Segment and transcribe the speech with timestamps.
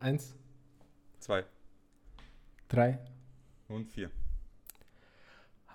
[0.00, 0.34] Eins,
[1.18, 1.44] Zwei
[2.68, 2.98] drei.
[3.68, 4.10] und vier.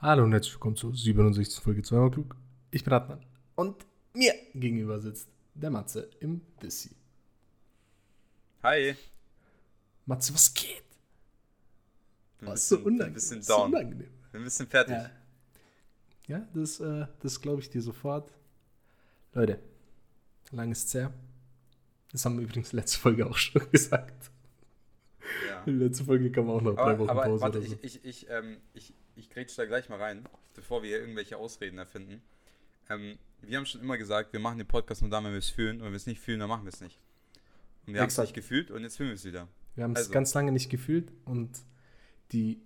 [0.01, 1.61] Hallo und herzlich willkommen zur 67.
[1.63, 2.35] Folge zweimal klug.
[2.71, 3.25] Ich bin Adnan.
[3.55, 6.91] Und mir gegenüber sitzt der Matze im Dissi.
[8.63, 8.95] Hi.
[10.05, 10.83] Matze, was geht?
[12.39, 13.07] Bin Was so bisschen- unangenehm.
[13.09, 13.67] Ein bisschen so down.
[13.73, 14.09] unangenehm.
[14.31, 14.95] Bin ein bisschen fertig.
[14.95, 15.11] Ja,
[16.27, 18.31] ja das, äh, das glaube ich dir sofort.
[19.33, 19.59] Leute,
[20.51, 21.13] lang ist's her.
[22.13, 24.31] Das haben wir übrigens letzte Folge auch schon gesagt.
[25.49, 25.63] Ja.
[25.65, 27.73] Die letzte Folge kam auch noch drei Wochen aber Pause warte, so.
[27.81, 30.23] ich, ich, ich, ähm, ich, ich grätsch da gleich mal rein,
[30.55, 32.21] bevor wir hier irgendwelche Ausreden erfinden.
[32.89, 35.49] Ähm, wir haben schon immer gesagt, wir machen den Podcast nur dann, wenn wir es
[35.49, 35.77] fühlen.
[35.79, 36.99] Und wenn wir es nicht fühlen, dann machen wir es nicht.
[37.85, 39.47] Und wir haben es nicht gefühlt und jetzt fühlen wir es wieder.
[39.75, 40.11] Wir haben es Also.
[40.11, 41.49] ganz lange nicht gefühlt und
[42.31, 42.61] die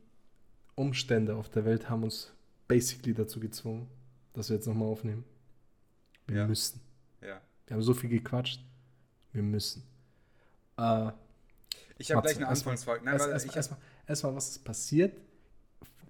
[0.76, 2.34] Umstände auf der Welt haben uns
[2.68, 3.88] basically dazu gezwungen,
[4.34, 5.23] dass wir jetzt nochmal aufnehmen.
[6.28, 6.48] Wir Ja.
[6.48, 6.82] müssen.
[7.22, 7.42] Ja.
[7.66, 8.62] Wir haben so viel gequatscht.
[9.38, 9.84] Wir müssen.
[10.77, 11.12] Äh,
[12.00, 13.05] Ich habe gleich eine erstmal- Anfangsfrage.
[13.05, 15.16] Nein, Erst- erst- Erstmal, erstmal, was ist passiert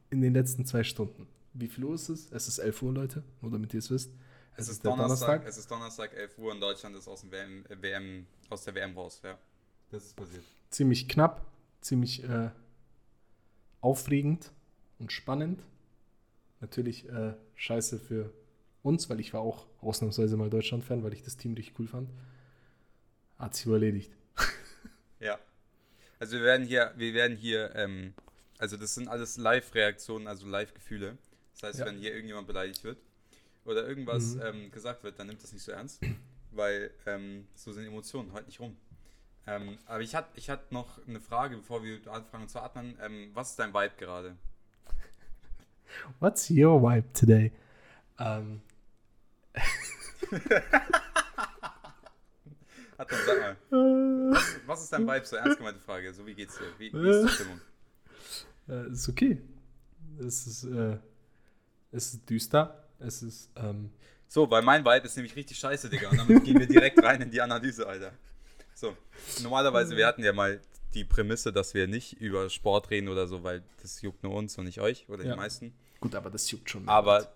[0.10, 1.28] in den letzten zwei Stunden?
[1.54, 2.32] Wie viel Uhr ist es?
[2.32, 4.12] Es ist 11 Uhr, Leute, nur damit ihr es wisst.
[4.56, 7.82] es ist Donnerstag, es ist Donnerstag, 11 Uhr und Deutschland ist aus, dem WM, äh,
[7.82, 9.20] WM, aus der WM raus.
[9.24, 9.38] Ja.
[9.92, 10.44] Das ist passiert.
[10.70, 11.46] Ziemlich knapp,
[11.82, 12.50] ziemlich äh,
[13.82, 14.52] aufregend
[15.00, 15.62] und spannend.
[16.60, 18.32] Natürlich äh, scheiße für
[18.84, 22.10] uns, weil ich war auch ausnahmsweise mal Deutschland-Fan, weil ich das Team richtig cool fand.
[23.40, 24.12] Hat sich wohl erledigt.
[25.20, 25.40] Ja.
[26.20, 28.14] Also wir werden hier, wir werden hier, ähm,
[28.60, 31.18] also das sind alles Live-Reaktionen, also Live-Gefühle.
[31.54, 31.86] Das heißt, Ja.
[31.88, 33.00] wenn hier irgendjemand beleidigt wird
[33.66, 34.42] oder irgendwas Mhm.
[34.44, 36.02] ähm, gesagt wird, dann nimmt das nicht so ernst,
[36.52, 38.78] weil ähm, so sind Emotionen halt nicht rum.
[39.48, 42.96] Ähm, aber ich hatte ich hatte noch eine Frage, bevor wir anfangen zu atmen.
[43.02, 44.36] Ähm, was ist dein Vibe gerade?
[46.20, 47.52] What's your vibe today?
[48.20, 48.62] Ähm,
[52.98, 55.26] Hat dann sag mal, was, was ist dein Vibe?
[55.26, 56.14] So ernst gemeinte Frage.
[56.14, 56.66] So wie geht's dir?
[56.78, 57.62] Wie, wie ist die Stimmung?
[58.70, 59.42] äh, ist okay.
[60.20, 60.98] Es ist, äh,
[61.92, 62.84] es ist düster.
[63.00, 63.92] Es ist, ähm,
[64.28, 66.10] So, weil mein Vibe ist nämlich richtig scheiße, Digga.
[66.10, 68.12] Und damit gehen wir direkt rein in die Analyse, Alter.
[68.74, 68.96] So,
[69.44, 70.60] normalerweise, wir hatten ja mal
[70.94, 74.58] die Prämisse, dass wir nicht über Sport reden oder so, weil das juckt nur uns
[74.58, 75.32] und nicht euch oder Ja.
[75.34, 75.74] die meisten.
[76.00, 76.88] gut, aber das juckt schon.
[76.90, 77.32] Aber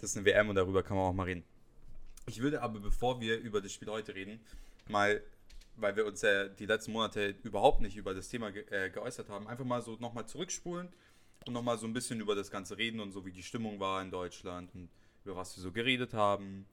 [0.00, 1.44] das ist eine WM und darüber kann man auch mal reden.
[2.26, 4.40] Ich würde aber, bevor wir über das Spiel heute reden,
[4.88, 5.22] mal,
[5.76, 9.28] weil wir uns ja die letzten Monate überhaupt nicht über das Thema ge äh, geäußert
[9.28, 10.88] haben, einfach mal so nochmal zurückspulen
[11.46, 14.02] und nochmal so ein bisschen über das Ganze reden und so, wie die Stimmung war
[14.02, 14.88] in Deutschland und
[15.24, 16.66] über was wir so geredet haben.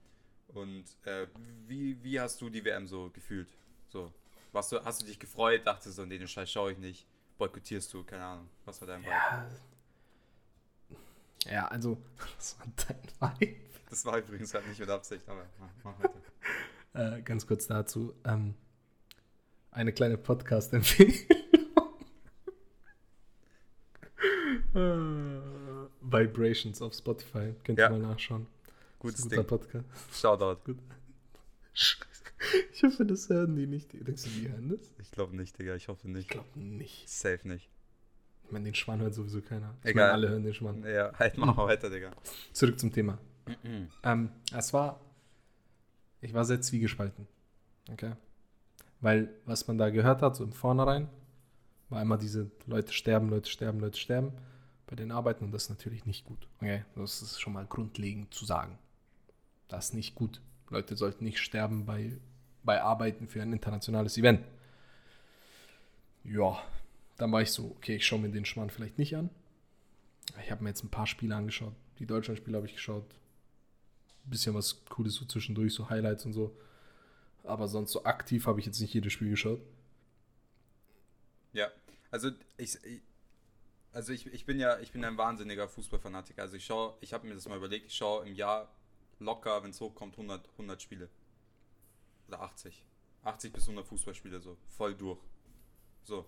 [0.49, 1.27] Und äh,
[1.67, 3.47] wie, wie hast du die WM so gefühlt?
[3.87, 4.11] So,
[4.51, 7.05] warst du, hast du dich gefreut, dachtest so, nee, den Scheiß schaue ich nicht,
[7.37, 9.11] boykottierst du, keine Ahnung, was war dein Vibe?
[9.11, 9.49] Ja.
[11.45, 11.97] Ja, also,
[12.37, 12.67] was war
[13.19, 13.55] dein Vibe?
[13.89, 16.21] Das war übrigens halt nicht mit Absicht, aber mach, mach weiter.
[16.93, 18.13] Äh, ganz kurz dazu.
[18.25, 18.55] Ähm,
[19.71, 21.13] eine kleine Podcast-Empfehlung.
[26.01, 27.53] Vibrations auf Spotify.
[27.63, 27.89] Könnt ihr Ja.
[27.89, 28.47] mal nachschauen.
[28.99, 29.47] Gutes guter Ding.
[29.47, 29.85] Podcast.
[30.13, 30.61] Shoutout.
[30.65, 30.77] Gut.
[32.71, 33.91] Ich hoffe, das hören die nicht.
[33.91, 34.79] Denkst du, die hören das?
[35.01, 35.75] Ich glaube nicht, Digga.
[35.75, 36.29] Ich hoffe Ich nicht.
[36.29, 37.09] glaube nicht.
[37.09, 37.69] Safe nicht.
[38.45, 39.75] Ich meine, den Schwan hört sowieso keiner.
[39.83, 40.03] Ich Egal.
[40.05, 40.81] meine, alle hören den Schwan.
[40.85, 42.11] Ja, halt, mal weiter, Digga.
[42.53, 43.17] Zurück zum Thema.
[44.03, 45.01] Ähm, es war,
[46.21, 47.27] ich war sehr zwiegespalten.
[47.91, 48.13] Okay.
[49.01, 51.07] Weil, was man da gehört hat, so im Vornherein,
[51.89, 54.33] war immer diese Leute sterben, Leute sterben, Leute sterben
[54.85, 56.47] bei den Arbeiten und das ist natürlich nicht gut.
[56.57, 56.83] Okay.
[56.95, 58.77] Das ist schon mal grundlegend zu sagen.
[59.67, 60.41] Das ist nicht gut.
[60.69, 62.17] Leute sollten nicht sterben bei,
[62.63, 64.45] bei Arbeiten für ein internationales Event.
[66.23, 66.61] Ja,
[67.17, 69.29] dann war ich so, okay, ich schaue mir den Schmarrn vielleicht nicht an.
[70.43, 71.73] Ich habe mir jetzt ein paar Spiele angeschaut.
[71.97, 73.05] Die Deutschlandspiele habe ich geschaut.
[74.29, 76.55] Bisschen was Cooles so zwischendurch, so Highlights und so.
[77.43, 79.59] Aber sonst so aktiv habe ich jetzt nicht jedes Spiel geschaut.
[81.53, 81.69] Ja,
[82.11, 82.77] also ich,
[83.91, 86.41] also ich, ich bin ja ich bin ein wahnsinniger Fußballfanatiker.
[86.41, 88.69] Also ich schaue, ich habe mir das mal überlegt, ich schaue im Jahr
[89.19, 91.09] locker, wenn es hochkommt, 100, 100 Spiele.
[92.27, 92.85] Oder 80.
[93.23, 95.19] 80 bis 100 Fußballspiele so, voll durch.
[96.03, 96.25] So.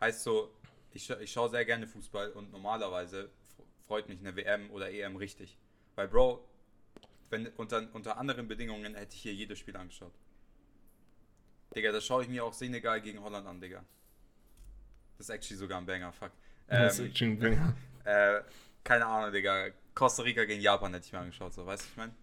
[0.00, 0.50] Heißt so,
[0.92, 3.30] ich, ich schaue sehr gerne Fußball und normalerweise
[3.86, 5.56] freut mich eine WM oder EM richtig.
[5.94, 6.44] Weil, Bro,
[7.34, 10.12] wenn, unter, unter anderen Bedingungen hätte ich hier jedes Spiel angeschaut.
[11.74, 13.84] Digga, da schaue ich mir auch Senegal gegen Holland an, Digga.
[15.18, 16.30] Das ist actually sogar ein Banger, fuck.
[16.68, 18.42] Das ist Ähm, schon ein äh,
[18.84, 19.70] keine Ahnung, Digga.
[19.94, 22.14] Costa Rica gegen Japan hätte ich mir angeschaut, so, weißt du, ich meine?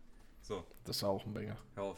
[0.41, 1.57] So, Das war auch ein Banger.
[1.75, 1.97] hör auf.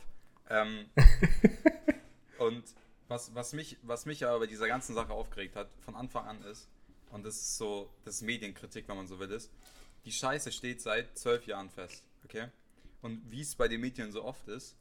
[0.49, 0.89] Ähm,
[2.39, 2.63] und
[3.07, 6.41] was, was, mich, was mich aber bei dieser ganzen Sache aufgeregt hat, von Anfang an
[6.43, 6.67] ist,
[7.11, 9.51] und das ist so, das ist Medienkritik, wenn man so will, ist,
[10.05, 12.47] die Scheiße steht seit zwölf Jahren fest, okay?
[13.03, 14.75] Und wie es bei den Medien so oft ist,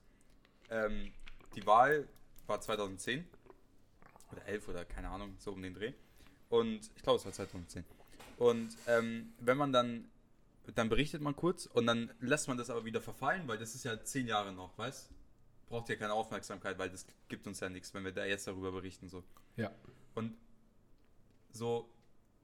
[0.70, 1.12] ähm,
[1.56, 2.08] die Wahl
[2.46, 3.26] war 2010
[4.30, 5.92] oder 2011 oder keine Ahnung, so um den Dreh.
[6.48, 7.84] Und ich glaube, es war 2010.
[8.38, 10.08] Und ähm, wenn man dann,
[10.74, 13.84] dann berichtet man kurz und dann lässt man das aber wieder verfallen, weil das ist
[13.84, 15.10] ja zehn Jahre noch, weißt
[15.68, 18.72] Braucht ja keine Aufmerksamkeit, weil das gibt uns ja nichts, wenn wir da jetzt darüber
[18.72, 19.08] berichten.
[19.08, 19.24] So.
[19.56, 19.72] Ja.
[20.14, 20.36] Und
[21.50, 21.88] so,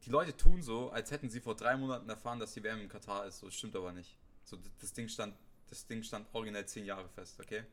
[0.05, 2.89] die Leute tun so, als hätten sie vor drei Monaten erfahren, dass die WM in
[2.89, 3.41] Katar ist.
[3.41, 4.17] So, das stimmt aber nicht.
[4.45, 5.35] So, das Ding stand,
[5.69, 7.65] das Ding stand originell zehn Jahre fest, okay?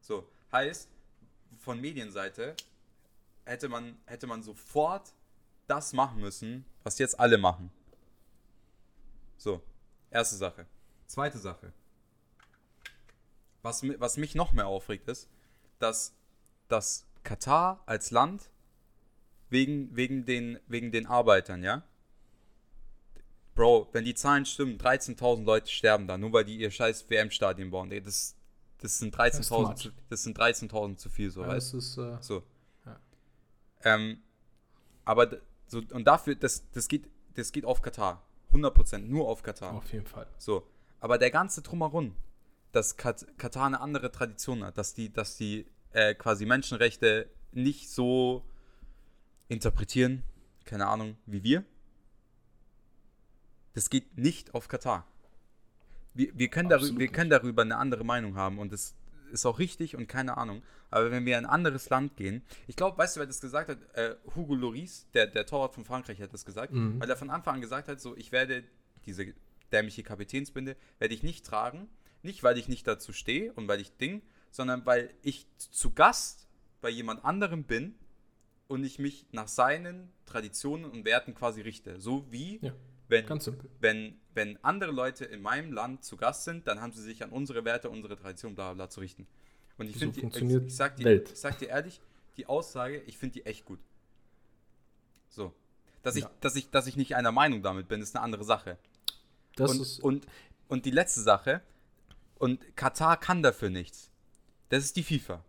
[0.00, 0.88] So, heißt,
[1.58, 2.54] von Medienseite
[3.44, 5.12] hätte man, hätte man sofort
[5.66, 7.70] das machen müssen, was jetzt alle machen.
[9.36, 9.62] So,
[10.10, 10.66] erste Sache.
[11.06, 11.72] Zweite Sache.
[13.62, 15.28] Was, was mich noch mehr aufregt, ist,
[15.78, 16.14] dass,
[16.68, 18.50] dass Katar als Land
[19.50, 21.82] wegen, wegen, den, wegen den Arbeitern, ja?
[23.58, 27.72] Bro, wenn die Zahlen stimmen, 13.000 Leute sterben da, nur weil die ihr scheiß WM-Stadion
[27.72, 27.90] bauen.
[27.90, 28.36] Das,
[28.80, 29.74] das sind Das ist too 13.000 much.
[29.78, 32.44] zu, das sind 13.000 zu viel, so, Ja, weißt das ist, äh, so.
[32.86, 33.00] Ja.
[33.82, 34.22] Ähm,
[35.04, 38.22] aber so, und dafür, das, das, geht, das geht auf Katar.
[38.52, 39.74] 100%, nur auf Katar.
[39.74, 40.28] auf jeden Fall.
[40.38, 40.64] So.
[41.00, 42.14] Aber der ganze Drumherum,
[42.70, 47.90] dass Kat Katar eine andere Tradition hat, dass die, dass die äh, quasi Menschenrechte nicht
[47.90, 48.44] so
[49.48, 50.22] interpretieren,
[50.64, 51.64] keine Ahnung, wie wir.
[53.78, 55.06] Das geht nicht auf Katar.
[56.12, 58.96] Wir, wir, können darüber, wir können darüber eine andere Meinung haben und das
[59.30, 60.64] ist auch richtig und keine Ahnung.
[60.90, 63.68] Aber wenn wir in ein anderes Land gehen, ich glaube, weißt du, wer das gesagt
[63.68, 63.78] hat?
[63.94, 66.98] Äh, Hugo Lloris, der, der Torwart von Frankreich, hat das gesagt, Mhm.
[67.00, 68.64] weil er von Anfang an gesagt hat, so, ich werde
[69.06, 69.32] diese
[69.70, 71.88] dämliche Kapitänsbinde, werde ich nicht tragen,
[72.24, 76.48] nicht weil ich nicht dazu stehe und weil ich Ding, sondern weil ich zu Gast
[76.80, 77.94] bei jemand anderem bin
[78.66, 82.00] und ich mich nach seinen Traditionen und Werten quasi richte.
[82.00, 82.72] So wie Ja,
[83.08, 83.68] wenn, ganz simpel.
[83.80, 87.30] wenn, wenn andere Leute in meinem Land zu Gast sind, dann haben sie sich an
[87.30, 89.26] unsere Werte, unsere Tradition, bla bla, bla zu richten.
[89.78, 91.30] Und ich So finde, ich, ich, sag dir, Welt.
[91.32, 92.00] ich sag dir ehrlich,
[92.36, 93.80] die Aussage, ich finde die echt gut.
[95.28, 95.52] So.
[96.02, 96.30] Dass, ich, Ja.
[96.40, 98.78] dass, ich, dass ich nicht einer Meinung damit bin, ist eine andere Sache.
[99.56, 100.26] Das und, ist, und,
[100.68, 101.62] und die letzte Sache,
[102.38, 104.10] und Katar kann dafür nichts.
[104.68, 105.42] Das ist die FIFA.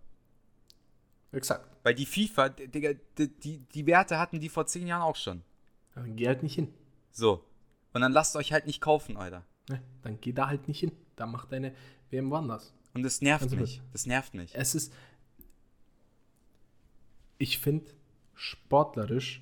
[1.32, 1.68] exakt.
[1.84, 5.44] Weil die FIFA, Digga, die, die, die Werte hatten die vor zehn Jahren auch schon.
[5.96, 6.74] Dann geh halt nicht hin.
[7.12, 7.44] So.
[7.94, 9.44] Und dann lasst euch halt nicht kaufen, Alter.
[9.70, 9.82] Ne?
[10.04, 10.92] Dann geh da halt nicht hin.
[11.16, 11.74] Da mach deine
[12.12, 12.74] WM woanders.
[12.94, 13.82] Und das nervt Ganz mich.
[13.92, 14.56] Das nervt mich.
[14.56, 14.94] Es ist.
[17.38, 17.92] Ich finde,
[18.36, 19.42] sportlerisch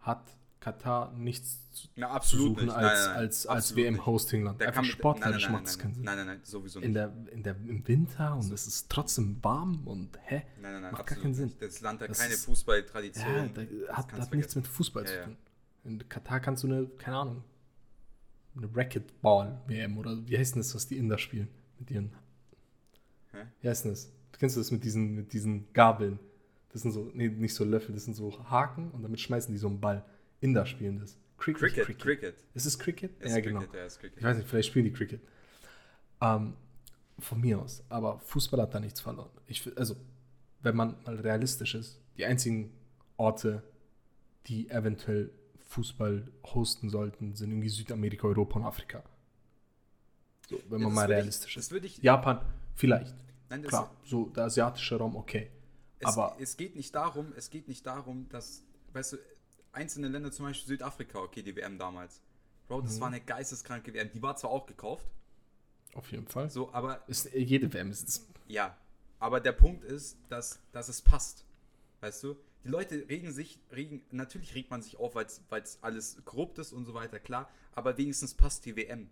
[0.00, 0.22] hat
[0.60, 2.74] Katar nichts zu, Ja, zu absolut suchen nicht.
[2.76, 3.16] als, Nein, nein, nein.
[3.16, 3.76] als, als.
[3.76, 4.62] WM-Hosting-Land.
[4.62, 6.04] Einfach sportlerisch macht es nein, keinen Sinn.
[6.04, 6.86] Nein, nein, nein, sowieso nicht.
[6.88, 10.42] In der, in der, Im Winter und es ist trotzdem warm und hä?
[10.60, 11.46] nein, nein, nein, macht gar keinen Sinn.
[11.46, 11.62] nicht.
[11.62, 13.26] Das Land hat Das keine Fußballtradition.
[13.36, 15.24] Ja, da Das hat, hat nichts mit Fußball Ja, zu ja.
[15.24, 15.36] tun.
[15.84, 17.44] In Katar kannst du eine, keine Ahnung,
[18.56, 21.48] eine Racquetball-WM oder wie heißt denn das, was die Inder spielen?
[21.78, 22.12] Mit ihren.
[23.32, 23.46] Hä?
[23.60, 24.12] Wie heißt denn das?
[24.38, 26.18] Kennst du das mit diesen, mit diesen Gabeln?
[26.72, 29.58] Das sind so, nee, nicht so Löffel, das sind so Haken und damit schmeißen die
[29.58, 30.04] so einen Ball.
[30.40, 31.18] Inder spielen das.
[31.38, 31.74] Cricket.
[31.74, 32.34] Cricket, Cricket.
[32.54, 33.12] Ist es Cricket?
[33.20, 33.60] Es ja, genau.
[33.60, 34.18] Cricket, ja, Cricket.
[34.18, 35.20] Ich weiß nicht, vielleicht spielen die Cricket.
[36.20, 36.54] Ähm,
[37.18, 37.84] von mir aus.
[37.88, 39.30] Aber Fußball hat da nichts verloren.
[39.46, 39.96] Ich, also,
[40.60, 42.72] wenn man mal realistisch ist, die einzigen
[43.16, 43.62] Orte,
[44.46, 45.30] die eventuell
[45.72, 49.02] Fußball hosten sollten, sind irgendwie Südamerika, Europa und Afrika.
[50.48, 51.70] So, wenn Ja, man mal ich- realistisch Das ist.
[51.72, 51.98] würde ich.
[51.98, 52.40] Japan,
[52.74, 53.14] vielleicht.
[53.48, 55.50] Nein, Klar, so der asiatische Raum, okay.
[55.98, 59.16] Es, aber es geht nicht darum, es geht nicht darum, dass, weißt du,
[59.72, 62.20] einzelne Länder, zum Beispiel Südafrika, okay, die WM damals.
[62.68, 63.00] Bro, das Mhm.
[63.00, 64.10] war eine geisteskranke WM.
[64.12, 65.06] Die war zwar auch gekauft,
[65.94, 66.48] auf jeden Fall.
[66.50, 68.76] so, aber Ist, jede WM ist, ist ja.
[69.18, 71.44] Aber der Punkt ist, dass, dass es passt.
[72.00, 72.36] Weißt du?
[72.64, 75.26] Die Leute regen sich, regen, natürlich regt man sich auf, weil
[75.62, 79.10] es alles korrupt ist und so weiter, klar, aber wenigstens passt die WM.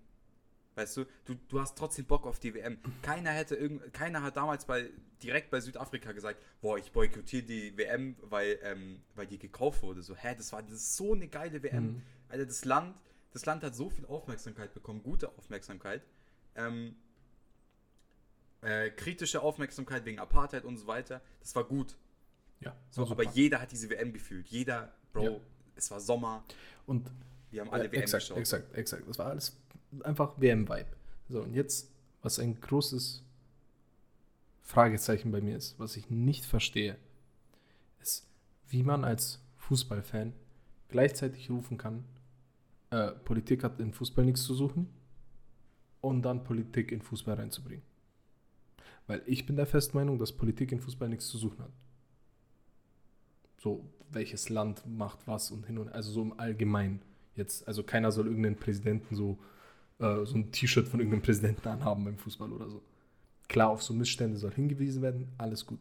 [0.76, 2.78] Weißt du, du, du hast trotzdem Bock auf die WM.
[3.02, 4.88] Keiner hätte irgend, keiner hat damals bei,
[5.22, 10.02] direkt bei Südafrika gesagt, boah, ich boykottiere die WM, weil, ähm, weil die gekauft wurde.
[10.02, 11.84] So, hä, das war das ist so eine geile WM.
[11.84, 12.02] Mhm.
[12.28, 12.96] Alter, das Land,
[13.32, 16.02] das Land hat so viel Aufmerksamkeit bekommen, gute Aufmerksamkeit.
[16.54, 16.94] Ähm,
[18.62, 21.20] äh, kritische Aufmerksamkeit wegen Apartheid und so weiter.
[21.40, 21.96] Das war gut.
[22.60, 22.76] Ja.
[22.90, 23.34] So, aber super.
[23.34, 24.46] jeder hat diese WM gefühlt.
[24.48, 25.36] Jeder, Bro, Ja.
[25.76, 26.44] es war Sommer.
[26.86, 27.10] Und
[27.50, 28.38] Wir haben alle Ja, WM exakt, geschaut.
[28.38, 29.08] exakt, exakt.
[29.08, 29.56] Das war alles
[30.04, 30.86] einfach WM-Vibe.
[31.28, 31.90] So, und jetzt,
[32.22, 33.24] was ein großes
[34.62, 36.96] Fragezeichen bei mir ist, was ich nicht verstehe,
[38.00, 38.24] ist,
[38.68, 40.32] wie man als Fußballfan
[40.88, 42.04] gleichzeitig rufen kann,
[42.90, 44.88] äh, Politik hat in Fußball nichts zu suchen
[46.00, 47.82] und dann Politik in Fußball reinzubringen.
[49.06, 51.70] Weil ich bin der festen Meinung, dass Politik in Fußball nichts zu suchen hat.
[53.60, 57.02] So, welches Land macht was und hin und also so im Allgemeinen.
[57.36, 59.38] Jetzt, also keiner soll irgendeinen Präsidenten so,
[59.98, 62.82] äh, so ein T-Shirt von irgendeinem Präsidenten anhaben beim Fußball oder so.
[63.48, 65.78] Klar, auf so Missstände soll hingewiesen werden, alles gut.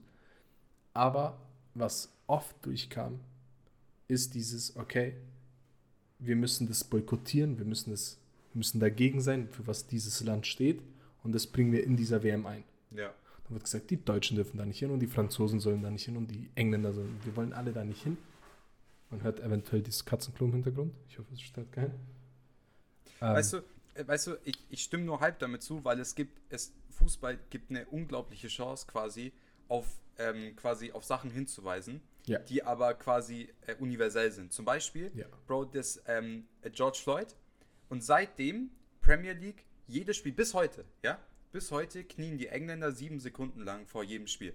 [0.93, 1.39] Aber
[1.74, 3.21] was oft durchkam,
[4.09, 5.15] ist dieses, okay,
[6.17, 8.19] wir müssen das boykottieren, wir müssen, das,
[8.51, 10.81] wir müssen dagegen sein, für was dieses Land steht
[11.24, 12.65] und das bringen wir in dieser WM ein.
[12.91, 13.13] Ja.
[13.50, 16.06] Dann wird gesagt, die Deutschen dürfen da nicht hin und die Franzosen sollen da nicht
[16.06, 18.15] hin und die Engländer sollen, wir wollen alle da nicht hin.
[19.10, 20.94] Man hört eventuell dieses Katzenklo im Hintergrund.
[21.10, 21.94] Ich hoffe, es stört keinen.
[23.22, 23.58] Ähm, Weißt du,
[23.96, 27.39] äh, weißt du, ich, ich stimme nur halb damit zu, weil es gibt, es, Fußball
[27.50, 29.34] gibt eine unglaubliche Chance quasi
[29.68, 29.88] auf,
[30.20, 32.38] ähm, quasi auf Sachen hinzuweisen, Ja.
[32.38, 34.53] die aber quasi äh, universell sind.
[34.53, 35.25] Zum Beispiel, Ja.
[35.48, 37.36] Bro, das ähm, äh, George Floyd
[37.89, 38.70] und seitdem
[39.01, 41.18] Premier League jedes Spiel bis heute, ja,
[41.51, 44.53] bis heute knien die Engländer sieben Sekunden lang vor jedem Spiel.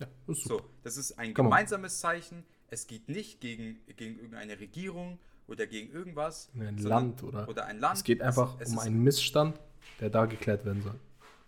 [0.00, 0.48] ja, das ist.
[0.48, 1.50] So, das ist ein Come on.
[1.52, 2.44] gemeinsames Zeichen.
[2.70, 6.50] Es geht nicht gegen, gegen irgendeine Regierung oder gegen irgendwas.
[6.54, 7.96] ein sondern- Land oder, oder ein Land.
[7.98, 9.58] Es geht einfach es um ist- einen Missstand,
[10.00, 10.94] der da geklärt werden soll.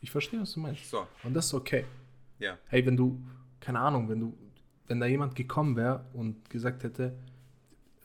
[0.00, 0.88] Ich verstehe, was du meinst.
[0.88, 1.84] So, Und das ist okay.
[2.38, 2.58] ja.
[2.68, 3.20] Hey, wenn du,
[3.60, 4.36] keine Ahnung, wenn du,
[4.86, 7.14] wenn da jemand gekommen wäre und gesagt hätte,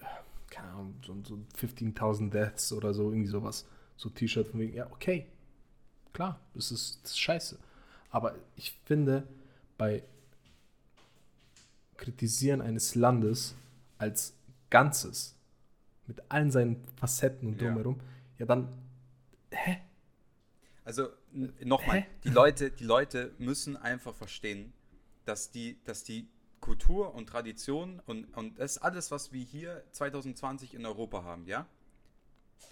[0.02, 0.06] äh,
[0.52, 3.66] keine Ahnung, so, so 15.000 Deaths oder so, irgendwie sowas,
[3.96, 5.28] so T-Shirt von wegen, ja, okay,
[6.16, 7.60] klar, das ist, das ist scheiße.
[8.10, 9.28] Aber ich finde,
[9.78, 10.04] bei
[11.98, 13.56] Kritisieren eines Landes
[13.98, 14.34] als
[14.70, 15.36] Ganzes,
[16.08, 17.68] mit allen seinen Facetten und Ja.
[17.68, 18.00] drumherum,
[18.40, 18.68] ja dann,
[19.52, 19.82] hä?
[20.84, 21.10] Also
[21.62, 24.72] nochmal, die Leute, die Leute müssen einfach verstehen,
[25.26, 26.28] dass die, dass die
[26.60, 31.68] Kultur und Tradition und, und das alles, was wir hier 2020 in Europa haben, ja?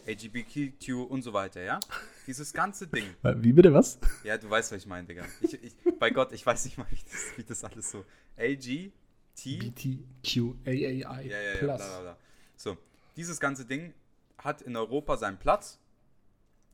[0.06, 1.80] LGBTQ und so weiter, ja?
[2.28, 3.06] Dieses ganze Ding.
[3.24, 4.00] Wie bitte was?
[4.24, 5.26] Ja, du weißt, was ich meine, Digga.
[5.42, 8.06] Ich, ich, bei Gott, ich weiß nicht mal, wie das, wie das alles so.
[8.38, 8.94] LGT.
[9.36, 12.18] BTQAAI Ja, ja, ja, bla, bla, bla.
[12.56, 12.78] So,
[13.16, 13.94] dieses ganze Ding
[14.38, 15.80] hat in Europa seinen Platz,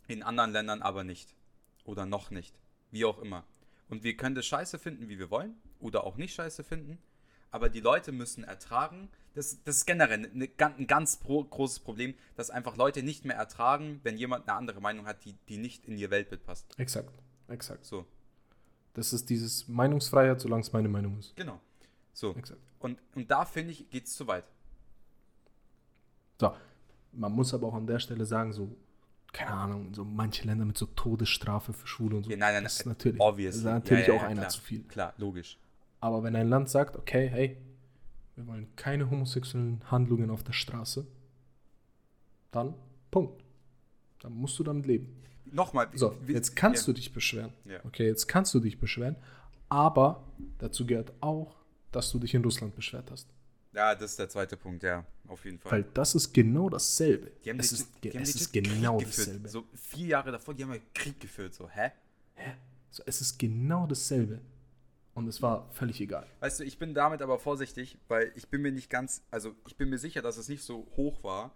[0.07, 1.35] in anderen Ländern aber nicht.
[1.85, 2.59] Oder noch nicht.
[2.91, 3.45] Wie auch immer.
[3.89, 6.99] Und wir können das scheiße finden, wie wir wollen, oder auch nicht scheiße finden,
[7.51, 10.27] aber die Leute müssen ertragen, das, das ist generell
[10.57, 14.57] gan- ein ganz pro, großes Problem, dass einfach Leute nicht mehr ertragen, wenn jemand eine
[14.57, 16.77] andere Meinung hat, die, die nicht in ihr Weltbild passt.
[16.79, 17.11] Exakt,
[17.47, 17.85] exakt.
[17.85, 18.05] So,
[18.93, 21.35] Das ist dieses Meinungsfreiheit, solange es meine Meinung ist.
[21.35, 21.59] genau.
[22.13, 22.35] So.
[22.35, 22.59] Exakt.
[22.79, 24.43] Und, und da finde ich, geht es zu weit.
[26.39, 26.53] So,
[27.13, 28.75] man muss aber auch an der Stelle sagen, so,
[29.31, 32.29] keine Ahnung, so manche Länder mit so Todesstrafe für Schwule und so.
[32.31, 33.63] Ja, nein, nein, das ist natürlich, obviously.
[33.63, 34.49] Das ist natürlich Ja, ja, auch einer klar.
[34.49, 34.83] zu viel.
[34.83, 35.57] Klar, logisch.
[35.99, 37.57] Aber wenn ein Land sagt, okay, hey,
[38.35, 41.05] wir wollen keine homosexuellen Handlungen auf der Straße,
[42.51, 42.73] dann
[43.11, 43.43] Punkt.
[44.21, 45.15] Dann musst du damit leben.
[45.45, 45.89] Nochmal.
[45.93, 46.85] So, jetzt kannst ja.
[46.87, 47.53] du dich beschweren.
[47.65, 47.79] Ja.
[47.83, 49.15] Okay, jetzt kannst du dich beschweren,
[49.67, 50.23] aber
[50.59, 51.55] dazu gehört auch,
[51.91, 53.27] dass du dich in Russland beschwert hast.
[53.73, 55.71] Ja, das ist der zweite Punkt, ja, auf jeden Fall.
[55.71, 57.31] Weil das ist genau dasselbe.
[57.43, 59.27] die haben es ist, die haben es ist genau Krieg geführt.
[59.27, 59.49] dasselbe.
[59.49, 61.91] So vier Jahre davor, die haben ja Krieg geführt, so, hä?
[62.89, 64.41] So, es ist genau dasselbe.
[65.19, 66.25] Und es war völlig egal.
[66.39, 69.75] Weißt du, ich bin damit aber vorsichtig, weil ich bin mir nicht ganz, also ich
[69.75, 71.51] bin mir sicher, dass es nicht so hoch war.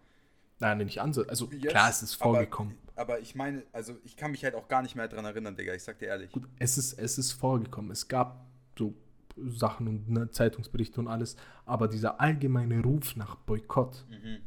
[0.60, 1.29] Nein, nicht ansatz.
[1.29, 2.77] Also jetzt, klar, es ist vorgekommen.
[2.96, 5.55] Aber, aber ich meine, also ich kann mich halt auch gar nicht mehr dran erinnern,
[5.55, 6.32] Digga, ich sag dir ehrlich.
[6.32, 7.89] Gut, es ist, es ist vorgekommen.
[7.91, 8.46] Es gab
[8.77, 8.93] so
[9.38, 14.41] Sachen und ne, Zeitungsberichte und alles, aber dieser allgemeine Ruf nach Boykott Mhm,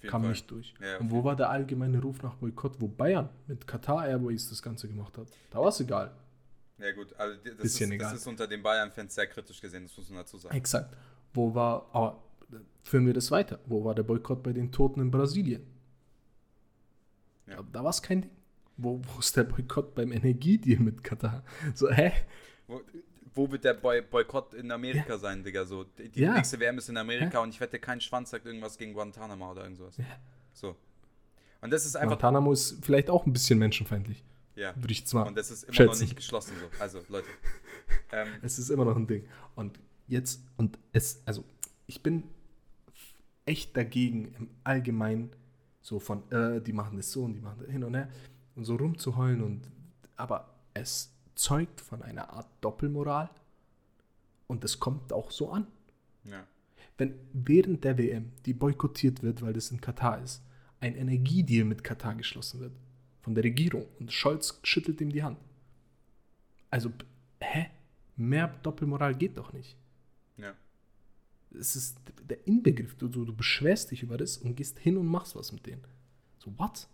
[0.00, 0.30] jeden kam Fall.
[0.30, 0.74] nicht durch.
[0.80, 4.60] Ja, und wo war der allgemeine Ruf nach Boykott, wo Bayern mit Qatar Airways das
[4.62, 5.28] Ganze gemacht hat?
[5.50, 6.10] Da war es egal.
[6.82, 8.12] Ja gut, also das, Bisschen ist, egal.
[8.12, 10.56] das ist unter den Bayern-Fans sehr kritisch gesehen, das muss man dazu sagen.
[10.56, 10.96] Exakt.
[11.32, 12.22] Wo war, aber
[12.52, 13.60] äh, führen wir das weiter.
[13.66, 15.62] Wo war der Boykott bei den Toten in Brasilien?
[17.46, 17.56] Ja.
[17.56, 18.30] Da, da war es kein Ding.
[18.76, 21.44] Wo, wo ist der Boykott beim Energiedeal mit Katar?
[21.74, 22.12] So, hä?
[22.66, 22.80] Wo,
[23.34, 25.64] wo wird der Boy Boykott in Amerika sein, Digga?
[25.64, 26.34] So, die, die Ja.
[26.34, 29.62] nächste WM ist in Amerika und ich wette, kein Schwanz sagt irgendwas gegen Guantanamo oder
[29.62, 29.96] irgend sowas.
[30.52, 30.76] So.
[31.60, 32.18] Und das ist einfach.
[32.18, 34.24] Guantanamo ist vielleicht auch ein bisschen menschenfeindlich.
[34.54, 34.74] Ja.
[34.76, 36.02] Würde ich jetzt mal Und das ist immer noch schätzen.
[36.02, 36.66] nicht geschlossen so.
[36.82, 37.28] Also, Leute.
[38.10, 39.24] Ähm, Es ist immer noch ein Ding.
[39.54, 41.44] Und jetzt, und es, also,
[41.86, 42.24] ich bin
[43.44, 45.30] echt dagegen im Allgemeinen,
[45.80, 48.08] so von, äh, die machen das so und die machen das hin und her,
[48.54, 49.62] und so rumzuheulen und,
[50.16, 53.30] aber es zeugt von einer Art Doppelmoral
[54.46, 55.66] und es kommt auch so an.
[56.24, 56.46] ja.
[56.98, 60.42] Wenn während der WM, die boykottiert wird, weil das in Katar ist,
[60.80, 62.72] ein Energiedeal mit Katar geschlossen wird,
[63.22, 65.38] von der Regierung, und Scholz schüttelt ihm die Hand.
[66.70, 66.92] Also,
[67.40, 67.70] hä?
[68.16, 69.76] Mehr Doppelmoral geht doch nicht.
[70.36, 70.54] Ja.
[71.58, 71.98] Es ist
[72.28, 72.94] der Inbegriff.
[72.96, 75.82] Du, du, du beschwerst dich über das und gehst hin und machst was mit denen.
[76.38, 76.88] So, what?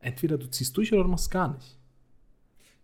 [0.00, 1.78] Entweder du ziehst durch oder du machst gar nicht.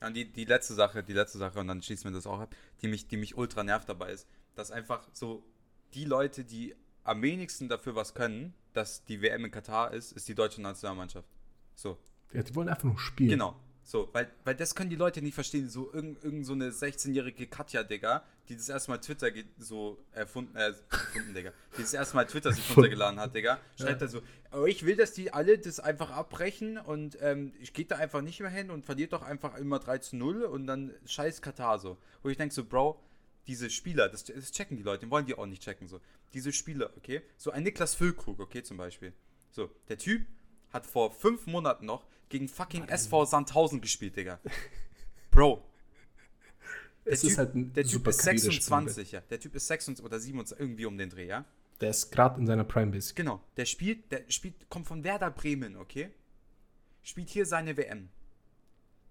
[0.00, 2.40] Ja, Und die, die letzte Sache, die letzte Sache, und dann schließen wir das auch
[2.40, 5.44] ab, die mich, die mich ultra nervt dabei ist, dass einfach so
[5.94, 10.28] die Leute, die am wenigsten dafür was können, dass die WM in Katar ist, ist
[10.28, 11.28] die deutsche Nationalmannschaft.
[11.75, 11.99] So,
[12.32, 13.30] Ja, die wollen einfach nur spielen.
[13.30, 13.56] genau.
[13.90, 15.68] So, weil, weil das können die Leute nicht verstehen.
[15.68, 20.54] So irgend, irgend so eine 16-jährige Katja, Digga, die das erste Mal Twitter so erfunden,
[20.54, 24.22] äh, erfunden, Digga, die das erste Mal Twitter sich runtergeladen hat, Digga, schreibt da so,
[24.52, 28.20] oh, ich will, dass die alle das einfach abbrechen und ähm, ich gehe da einfach
[28.22, 31.80] nicht mehr hin und verliert doch einfach immer 3 zu 0 und dann scheiß Katar
[31.80, 31.99] so.
[32.22, 33.02] Wo ich denke so, Bro,
[33.49, 36.00] diese Spieler, das, das checken die Leute, den wollen die auch nicht checken, so.
[36.32, 39.12] Diese Spieler, okay, so ein Niklas Füllkrug, okay, zum Beispiel.
[39.50, 40.26] So, der Typ
[40.72, 44.40] hat vor fünf Monaten noch gegen fucking SV Sandhausen gespielt, Digga.
[45.30, 45.62] Bro.
[47.04, 49.20] Der Es typ, ist halt ein der Typ ist queeres 26, ja.
[49.20, 51.44] Der Typ ist 26 oder 27, irgendwie um den Dreh, ja.
[51.80, 53.14] Der ist gerade in seiner Prime Base.
[53.14, 53.42] Genau.
[53.56, 56.10] Der spielt, der spielt, kommt von Werder Bremen, okay?
[57.02, 58.10] Spielt hier seine WM.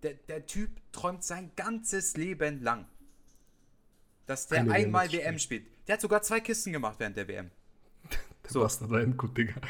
[0.03, 2.85] Der, der Typ träumt sein ganzes Leben lang,
[4.27, 5.67] dass der Eine WM einmal zu WM spielt.
[5.87, 7.51] Der hat sogar zwei Kisten gemacht während der WM.
[8.47, 8.61] So.
[8.61, 9.61] Was da gut, Digga.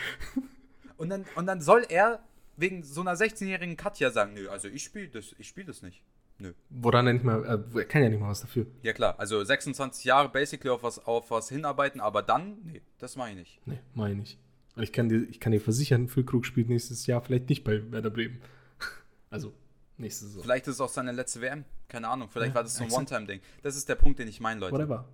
[0.96, 2.24] Und dann, und dann soll er
[2.60, 6.04] wegen so einer 16-jährigen Katja sagen, nö, also ich spiele das, ich spiele das nicht.
[6.42, 6.54] Nö.
[6.70, 8.66] Woran er nicht mal, äh, er kann ja nicht mal was dafür.
[8.82, 13.16] Ja klar, also 26 Jahre basically auf was, auf was hinarbeiten, aber dann, nee, das
[13.18, 13.62] mache ich nicht.
[13.66, 14.40] Nee, meine ich nicht.
[14.76, 17.92] Und ich kann dir, ich kann dir versichern, Füllkrug spielt nächstes Jahr vielleicht nicht bei
[17.92, 18.42] Werder Bremen.
[19.32, 19.54] Also,
[19.98, 20.42] nächste Saison.
[20.44, 22.92] Vielleicht ist es auch seine letzte WM, keine Ahnung, vielleicht Ja, war das so ein.
[22.92, 23.42] One-Time-Ding.
[23.62, 24.74] Das ist der Punkt, den ich meine, Leute.
[24.74, 25.08] Whatever.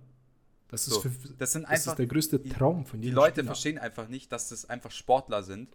[0.68, 3.16] Das ist, So, für, das sind das einfach- ist der größte Traum von Die jedem
[3.16, 3.46] Leute Spieler.
[3.46, 5.68] verstehen einfach nicht, dass das einfach Sportler sind,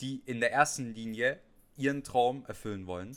[0.00, 1.40] die in der ersten Linie
[1.76, 3.16] ihren Traum erfüllen wollen.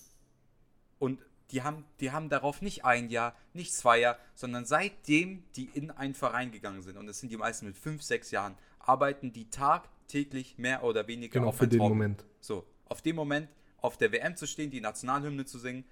[0.97, 1.19] Und
[1.51, 5.91] die haben, die haben darauf nicht ein Jahr, nicht zwei Jahre, sondern seitdem die in
[5.91, 9.49] einen Verein gegangen sind, und das sind die meisten mit fünf, sechs Jahren, arbeiten die
[9.49, 11.89] tagtäglich mehr oder weniger Genau, auf für den Traum.
[11.89, 12.25] Moment.
[12.39, 13.49] So, auf dem Moment
[13.81, 15.85] auf der WM zu stehen, die Nationalhymne zu singen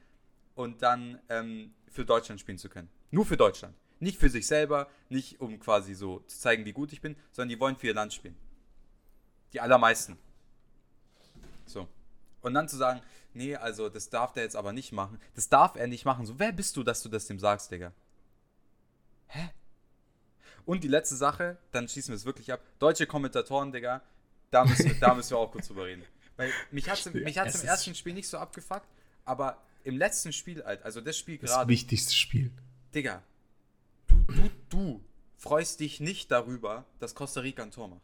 [0.56, 2.89] und dann ähm, für Deutschland spielen zu können.
[3.12, 3.75] Nur für Deutschland.
[4.00, 7.50] Nicht für sich selber, nicht um quasi so zu zeigen, wie gut ich bin, sondern
[7.50, 8.36] die wollen für ihr Land spielen.
[9.53, 10.17] Die allermeisten.
[11.67, 11.88] So.
[12.41, 13.01] Und dann zu sagen,
[13.33, 15.19] nee, also das darf der jetzt aber nicht machen.
[15.36, 16.25] Das darf er nicht machen.
[16.25, 17.93] So, wer bist du, dass du das dem sagst, Digga?
[19.27, 19.50] Hä?
[20.65, 22.62] Und die letzte Sache, dann schießen wir es wirklich ab.
[22.79, 24.01] Deutsche Kommentatoren, Digga,
[24.51, 26.03] da müssen wir, da müssen wir auch kurz drüber reden.
[26.36, 28.88] Weil mich hat es mich hat's im ersten Spiel nicht so abgefuckt,
[29.25, 32.51] aber im letzten Spiel, also das Spiel Das gerade, wichtigste Spiel.
[32.93, 33.23] Digga,
[34.08, 35.03] du, du, du
[35.38, 38.01] freust dich nicht darüber, dass Costa Rica ein Tor macht.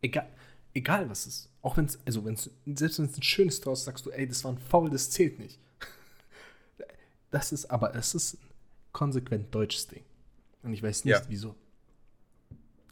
[0.00, 0.28] Egal,
[0.74, 1.50] egal was es ist.
[1.62, 4.10] Auch wenn es, also wenn es, selbst wenn es ein schönes Tor ist, sagst du,
[4.10, 5.58] ey, das war ein Foul, das zählt nicht.
[7.30, 8.38] Das ist, aber es ist ein
[8.92, 10.02] konsequent deutsches Ding.
[10.62, 11.22] Und ich weiß nicht, Ja.
[11.28, 11.54] wieso.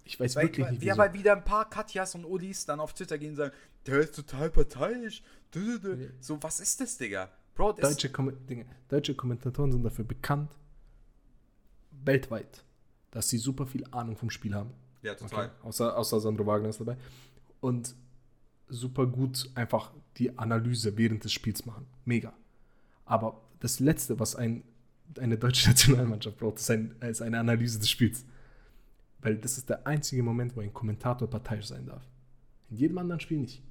[0.05, 0.99] Ich weiß Weil, wirklich nicht, ja, wieso.
[0.99, 3.55] weil wieder ein paar Katjas und Ulis dann auf Twitter gehen und sagen,
[3.87, 5.23] der ist total parteiisch.
[6.21, 7.31] So, was ist das, Digga?
[7.55, 10.53] Bro, das Deutsche, Kom Dinge, deutsche Kommentatoren sind dafür bekannt,
[12.05, 12.62] weltweit,
[13.11, 14.71] dass sie super viel Ahnung vom Spiel haben.
[15.03, 15.47] Ja, total.
[15.47, 15.55] Okay.
[15.67, 16.99] Außer, außer Sandro Wagner ist dabei.
[17.61, 17.95] Und
[18.69, 21.87] super gut einfach die Analyse während des Spiels machen.
[22.05, 22.33] Mega.
[23.05, 24.62] Aber das Letzte, was ein,
[25.19, 28.25] eine deutsche Nationalmannschaft braucht, ist, ein, ist eine Analyse des Spiels.
[29.21, 32.03] Weil das ist der einzige Moment, wo ein Kommentator parteiisch sein darf.
[32.71, 33.62] In jedem anderen Spiel nicht.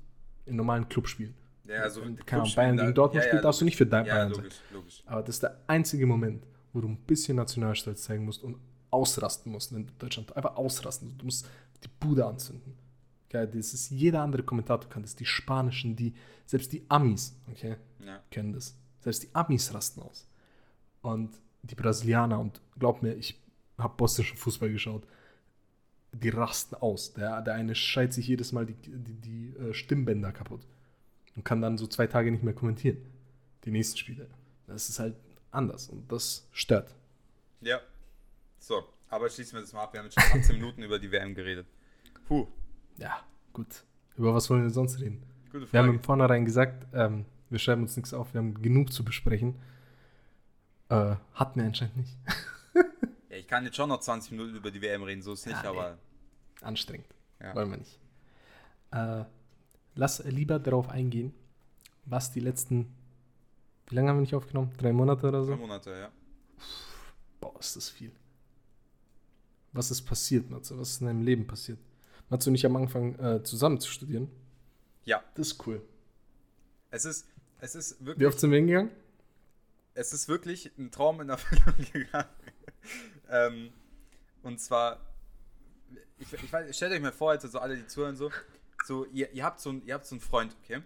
[0.45, 1.33] In normalen Clubspielen.
[1.67, 2.15] Ja, also Wenn,
[2.55, 4.43] Bayern da- gegen Dortmund ja, ja, spielt, darfst du nicht für dein Ja, Bayern sein.
[4.43, 5.03] logisch, logisch.
[5.07, 8.57] Aber das ist der einzige Moment, wo du ein bisschen Nationalstolz zeigen musst und
[8.91, 11.17] ausrasten musst, wenn Deutschland einfach ausrasten.
[11.17, 11.47] Du musst
[11.83, 12.73] die Bude anzünden.
[13.27, 15.15] Okay, das ist jeder andere Kommentator kann das.
[15.15, 16.13] Die Spanischen, die,
[16.45, 18.21] selbst die Amis, okay, Ja.
[18.31, 18.75] kennen das.
[19.01, 20.27] Selbst die Amis rasten aus.
[21.01, 23.39] Und die Brasilianer, und glaub mir, ich
[23.77, 25.05] habe bosnischen Fußball geschaut,
[26.11, 27.13] die rasten aus.
[27.13, 30.65] Der, der eine scheit sich jedes Mal die, die, die äh, Stimmbänder kaputt
[31.35, 32.97] und kann dann so zwei Tage nicht mehr kommentieren.
[33.65, 34.27] Die nächsten Spiele.
[34.67, 35.15] Das ist halt
[35.51, 36.93] anders und das stört.
[37.61, 37.79] Ja.
[38.59, 39.93] So, aber schließen wir das mal ab.
[39.93, 41.67] Wir haben jetzt schon 18 Minuten über die WM geredet.
[42.27, 42.47] Puh,
[42.97, 43.19] Ja,
[43.53, 43.83] gut.
[44.17, 45.23] Über was wollen wir sonst reden?
[45.71, 49.03] Wir haben im Vornherein gesagt, ähm, wir schreiben uns nichts auf, wir haben genug zu
[49.05, 49.55] besprechen.
[50.89, 52.17] Äh, hatten wir anscheinend nicht.
[53.29, 55.61] Ja, ich kann jetzt schon noch 20 Minuten über die WM reden, so ist nicht,
[55.61, 55.77] Ja, nee.
[55.77, 55.97] aber
[56.61, 57.07] Anstrengend.
[57.41, 57.53] Ja.
[57.53, 57.99] Wollen wir nicht.
[58.91, 59.25] Äh,
[59.95, 61.33] lass lieber darauf eingehen,
[62.05, 62.93] was die letzten.
[63.87, 64.71] Wie lange haben wir nicht aufgenommen?
[64.77, 65.55] Drei Monate oder drei so?
[65.57, 66.09] Monate, ja.
[67.41, 68.11] Boah, ist das viel.
[69.73, 70.77] Was ist passiert, Matze?
[70.79, 71.79] Was ist in deinem Leben passiert?
[72.29, 74.29] Matze und ich am Anfang äh, zusammen zu studieren.
[75.03, 75.81] Ja, Das ist cool.
[76.91, 77.27] es ist,
[77.59, 78.91] es ist Wie wirklich, oft sind wir hingegangen?
[79.93, 82.29] es ist wirklich ein Traum in Erfüllung gegangen.
[83.29, 83.71] ähm,
[84.43, 84.99] und zwar,
[86.17, 88.31] ich, ich weiß, stellt euch mal vor, jetzt so alle, die zuhören, so,
[88.85, 90.81] so ihr, ihr, habt so einen, ihr habt so einen Freund, okay?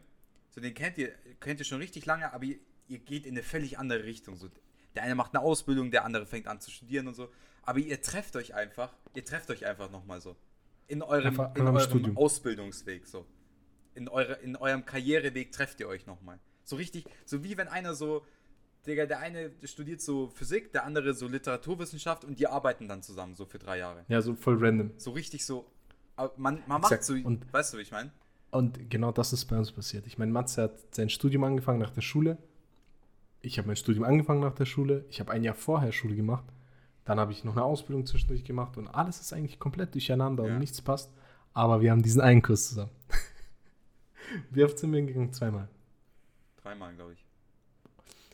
[0.49, 3.43] So, den kennt ihr, kennt ihr schon richtig lange, aber ihr, ihr geht in eine
[3.43, 4.35] völlig andere Richtung.
[4.35, 4.49] So,
[4.95, 7.29] der eine macht eine Ausbildung, der andere fängt an zu studieren und so.
[7.63, 10.35] Aber ihr trefft euch einfach, ihr trefft euch einfach nochmal so.
[10.89, 12.17] In eurem, in eurem Studium.
[12.17, 13.25] Ausbildungsweg, so.
[13.95, 16.39] In, eure, in eurem Karriereweg trefft ihr euch nochmal.
[16.63, 18.25] So richtig, so wie wenn einer so,
[18.85, 23.35] Digga, der eine studiert so Physik, der andere so Literaturwissenschaft und die arbeiten dann zusammen
[23.35, 24.03] so für drei Jahre.
[24.07, 24.91] Ja, so voll random.
[24.97, 25.65] So richtig so,
[26.15, 28.11] aber man, man macht so, Und- weißt du, wie ich meine?
[28.51, 30.07] Und genau das ist bei uns passiert.
[30.07, 32.37] Ich meine, Matze hat sein Studium angefangen nach der Schule.
[33.41, 35.05] Ich habe mein Studium angefangen nach der Schule.
[35.09, 36.45] Ich habe ein Jahr vorher Schule gemacht.
[37.09, 40.53] Dann habe ich noch eine Ausbildung zwischendurch gemacht und alles ist eigentlich komplett durcheinander Ja.
[40.53, 41.11] und nichts passt.
[41.55, 42.91] Aber wir haben diesen einen Kurs zusammen.
[44.51, 45.33] Wie oft sind wir hingegangen?
[45.33, 45.67] Zweimal.
[46.61, 47.25] Dreimal, glaube ich.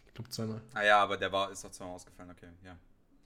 [0.07, 0.61] Ich glaube zweimal.
[0.73, 2.75] Ah ja, aber der war, ist doch zweimal ausgefallen, okay, ja.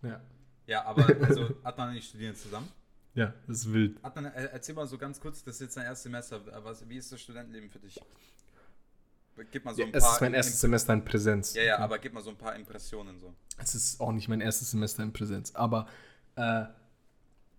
[0.07, 0.21] Ja.
[0.67, 2.67] Ja, aber also hat man nicht studieren zusammen?
[3.15, 4.03] Ja, das ist wild.
[4.03, 6.87] Hat man, äh, erzähl mal so ganz kurz, das ist jetzt dein erstes Semester, was,
[6.87, 7.99] wie ist das Studentenleben für dich?
[9.51, 10.13] Gib mal so ein es paar.
[10.15, 11.53] ist mein erstes Semester in Präsenz.
[11.53, 11.83] Ja, ja, Okay.
[11.83, 13.33] aber gib mal so ein paar Impressionen so.
[13.57, 15.87] Es ist auch nicht mein erstes Semester in Präsenz, aber
[16.35, 16.65] äh,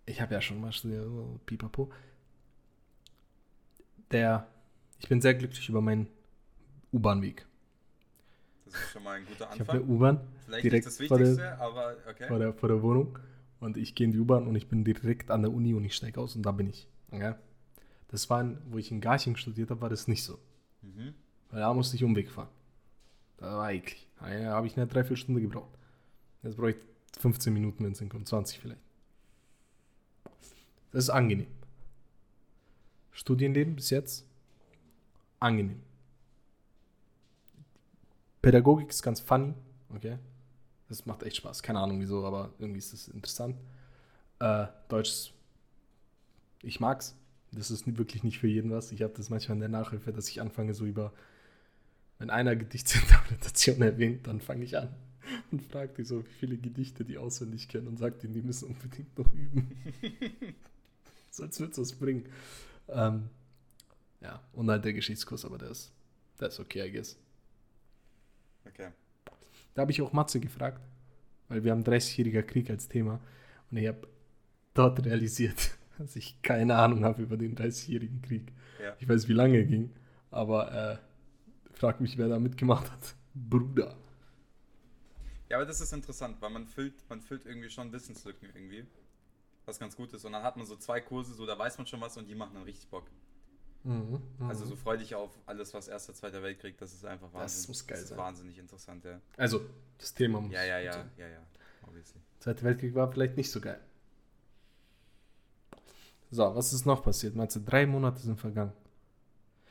[0.06, 1.90] ich habe ja schon mal studiert, so pipapo.
[4.10, 4.46] Der,
[4.98, 6.08] ich bin sehr glücklich über meinen
[6.92, 7.46] U-Bahn-Weg.
[8.66, 9.94] Das ist schon mal ein guter Ich habe eine Anfang.
[9.96, 12.26] U-Bahn Vielleicht direkt nicht das vor der- Wichtigste, aber okay.
[12.28, 13.18] vor der, vor der Wohnung
[13.60, 15.94] und ich gehe in die U-Bahn und ich bin direkt an der Uni und ich
[15.94, 16.88] steige aus und da bin ich.
[17.10, 17.34] Okay?
[18.08, 20.38] Das war, wo ich in Garching studiert habe, war das nicht so.
[20.82, 21.14] Mhm.
[21.50, 22.48] Weil da musste ich Umweg fahren.
[23.38, 24.06] Da war eklig.
[24.20, 25.70] Da habe ich eine Dreiviertelstunde gebraucht.
[26.42, 26.76] Jetzt brauche ich
[27.18, 28.80] 15 Minuten, wenn es hinkommt, 20 vielleicht.
[30.92, 31.46] Das ist angenehm.
[33.12, 34.24] Studienleben bis jetzt
[35.38, 35.82] angenehm.
[38.42, 39.54] Pädagogik ist ganz funny,
[39.94, 40.18] okay?
[40.88, 41.62] Das macht echt Spaß.
[41.62, 43.56] Keine Ahnung wieso, aber irgendwie ist das interessant.
[44.38, 45.32] Äh, Deutsch,
[46.62, 47.16] ich mag's.
[47.52, 48.92] Das ist wirklich nicht für jeden was.
[48.92, 51.12] Ich habe das manchmal in der Nachhilfe, dass ich anfange so über,
[52.20, 54.94] wenn einer Gedichtsinterpretation erwähnt, dann fange ich an
[55.50, 58.68] und frage die so, wie viele Gedichte die auswendig kennen und sagt ihnen, die müssen
[58.68, 59.74] unbedingt noch üben.
[61.30, 62.26] so als würde es was bringen.
[62.88, 63.30] Ähm,
[64.20, 65.92] ja, und halt der Geschichtskurs, aber der ist,
[66.38, 67.18] der ist okay, I guess.
[68.66, 68.90] Okay.
[69.72, 70.83] Da habe ich auch Matze gefragt,
[71.48, 73.18] weil wir haben 30-jähriger Krieg als Thema
[73.70, 74.06] und ich habe
[74.74, 78.52] dort realisiert, dass ich keine Ahnung habe über den 30-jährigen Krieg.
[78.83, 78.94] Ja.
[78.98, 79.90] Ich weiß, wie lange er ging,
[80.30, 81.09] aber äh,
[81.80, 83.14] frag mich, wer da mitgemacht hat.
[83.34, 83.96] Bruder.
[85.48, 88.86] Ja, aber das ist interessant, weil man füllt, man füllt irgendwie schon Wissenslücken irgendwie.
[89.64, 90.24] Was ganz gut ist.
[90.26, 92.34] Und dann hat man so zwei Kurse, so da weiß man schon was und die
[92.34, 93.04] machen dann richtig Bock.
[93.84, 97.34] Mhm, Also so freu dich auf alles, was Erster, Zweiter Weltkrieg, das ist einfach Das
[97.40, 97.68] wahnsinnig.
[97.68, 98.18] muss geil das ist sein.
[98.18, 99.18] wahnsinnig interessant, ja.
[99.38, 99.62] also,
[99.96, 100.52] das Thema muss.
[100.52, 101.10] Ja, ja, ja, sein.
[101.16, 101.38] ja, ja.
[101.86, 102.20] Obviously.
[102.40, 103.80] Zweiter Weltkrieg war vielleicht nicht so geil.
[106.30, 107.34] So, was ist noch passiert?
[107.34, 108.72] Matze, drei Monate sind vergangen.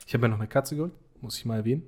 [0.08, 1.84] Ich habe ja noch eine Katze geholt, muss ich mal erwähnen.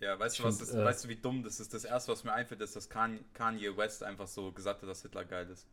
[0.00, 1.72] Ja, weißt du, was find, das, äh, weißt du, wie dumm das ist?
[1.74, 5.24] Das erste, was mir einfällt, ist, dass Kanye, West einfach so gesagt hat, dass Hitler
[5.26, 5.66] geil ist.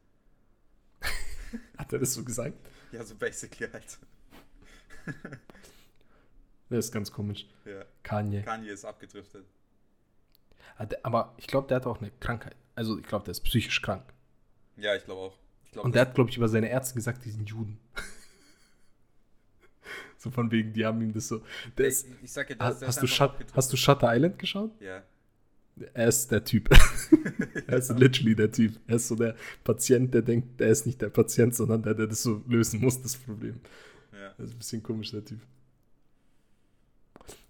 [1.77, 2.57] Hat er das so gesagt?
[2.91, 3.97] Ja, so basically halt.
[6.69, 7.47] Das ist ganz komisch.
[7.63, 7.85] Ja.
[8.03, 8.41] Kanye.
[8.41, 9.45] Kanye ist abgedriftet.
[10.77, 12.57] Er- Aber ich glaube, der hat auch eine Krankheit.
[12.75, 14.03] Also, ich glaube, der ist psychisch krank.
[14.75, 15.37] Ja, ich glaube auch.
[15.63, 17.79] Ich glaub, Und der hat, glaube ich, über seine Ärzte gesagt, die sind Juden.
[20.17, 21.41] so von wegen, die haben ihm das so.
[21.77, 24.71] Der ich, ich sag ja, der, hast, du Shut, hast du Shutter Island geschaut?
[24.81, 25.03] Ja.
[25.93, 26.69] Er ist der Typ.
[27.67, 28.79] er ist literally der Typ.
[28.87, 32.07] Er ist so der Patient, der denkt, der ist nicht der Patient, sondern der, der
[32.07, 33.59] das so lösen muss, das Problem.
[34.11, 34.33] ja.
[34.37, 35.39] Das ist ein bisschen komisch, der Typ.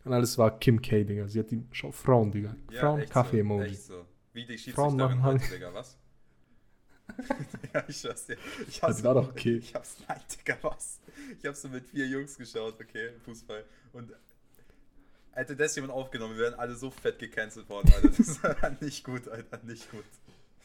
[0.04, 1.28] Und alles war Kim K, Digga.
[1.28, 2.56] Sie hat ihm, schau, Frauen, Digga.
[2.72, 3.76] Ja, Frauen, Kaffee-Emoji.
[3.76, 4.06] So, so.
[4.34, 5.98] Wie die Frauen machen Digga, was?
[7.74, 8.38] ja, ich schwör's dir.
[8.68, 9.58] Ich Das war doch okay.
[9.58, 11.00] Ich hab's, nein, Digga, was?
[11.40, 13.64] Ich hab's so mit vier Jungs geschaut, okay, Fußball.
[13.94, 14.12] Und
[15.32, 18.10] hätte das jemand aufgenommen, wir wären alle so fett gecancelt worden, Alter.
[18.10, 20.06] Das war nicht gut, Alter, nicht gut.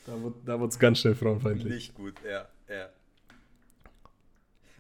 [0.07, 1.73] Da wurde da es ganz schnell frauenfeindlich.
[1.73, 2.91] Nicht gut, ja, ja.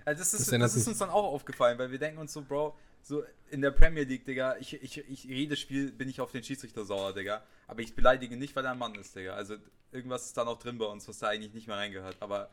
[0.04, 2.42] Also das ist, Das das, ist uns dann auch aufgefallen, weil wir denken uns so,
[2.42, 6.32] Bro, so in der Premier League, Digga, ich, ich, ich jedes Spiel bin ich auf
[6.32, 7.42] den Schiedsrichter sauer, Digga.
[7.72, 9.32] Aber ich beleidige nicht, weil er ein Mann ist, Digga.
[9.32, 9.54] Also
[9.92, 12.18] irgendwas ist da noch drin bei uns, was da eigentlich nicht mehr reingehört.
[12.20, 12.50] Aber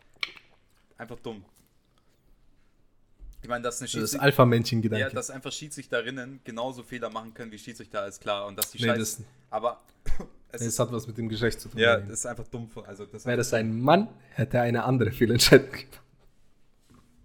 [0.98, 1.44] einfach dumm.
[3.42, 5.02] Ich meine, dass eine Das ist Alpha-Männchen-Gedanke.
[5.02, 8.46] ja, dass einfach Schiedsrichterinnen genauso Fehler machen können wie Schiedsrichter, ist klar.
[8.48, 9.00] Und dass die Nee, Scheiße.
[9.00, 9.82] das- aber
[10.54, 11.82] es Es ist, hat was mit dem Geschlecht zu tun.
[11.82, 12.70] ja, das ist einfach dumm.
[12.88, 16.02] Also das Wäre das ein Mann, hätte er eine andere Fehlentscheidung gemacht.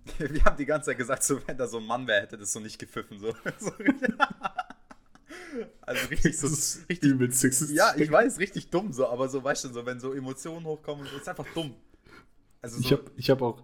[0.18, 2.52] Wir haben die ganze Zeit gesagt, so wenn da so ein Mann wäre, hätte das
[2.52, 3.20] so nicht gepfiffen.
[3.20, 3.32] So.
[5.52, 6.46] So also richtig so.
[6.88, 7.76] Richtig, übelst sexistisch.
[7.76, 11.06] ja, ich weiß, richtig dumm so, aber so, weißt du, so, wenn so Emotionen hochkommen,
[11.16, 11.74] ist einfach dumm.
[12.62, 13.62] Also so, Ich habe ich hab auch,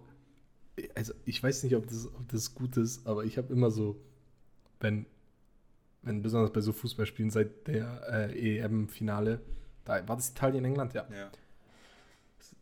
[0.95, 3.99] also ich weiß nicht, ob das, ob das gut ist, aber ich habe immer so,
[4.79, 5.05] wenn,
[6.01, 9.41] wenn besonders bei so Fußballspielen seit der äh, EM-Finale,
[9.85, 11.31] da war das Italien, England, ja, ja.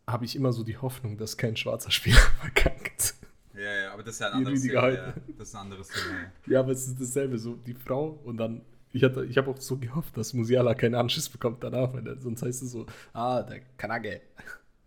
[0.06, 3.14] habe ich immer so die Hoffnung, dass kein schwarzer Spieler verkackt.
[3.54, 4.88] ja, ja, aber das ist ja ein anderes Thema.
[4.88, 5.14] Ja.
[5.38, 6.32] Das ist ein anderes Thema.
[6.46, 9.56] Ja, aber es ist dasselbe, so die Frau und dann Ich, hatte- ich habe auch
[9.60, 13.60] so gehofft, dass Musiala keinen Anschiss bekommt danach, weil sonst heißt es so, ah, der
[13.76, 14.20] Kanage,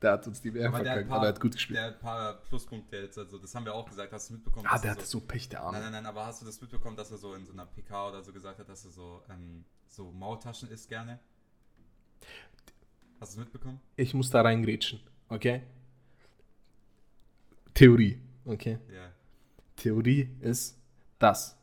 [0.01, 1.77] der hat uns die WM verkackt, aber er hat gut gespielt.
[1.77, 4.67] der hat ein paar Pluspunkte jetzt, also das haben wir auch gesagt, hast du mitbekommen?
[4.69, 5.73] ah, der er hatte so, so Pech, der Arme.
[5.79, 8.09] Nein, nein, nein, aber hast du das mitbekommen, dass er so in so einer PK
[8.09, 11.19] oder so gesagt hat, dass er so, ähm, so Maultaschen isst gerne?
[13.21, 13.79] Hast du es mitbekommen?
[13.95, 15.61] Ich muss da reingrätschen, okay?
[17.73, 18.77] Theorie, okay?
[18.93, 19.09] Ja.
[19.77, 20.77] Theorie ist,
[21.19, 21.57] dass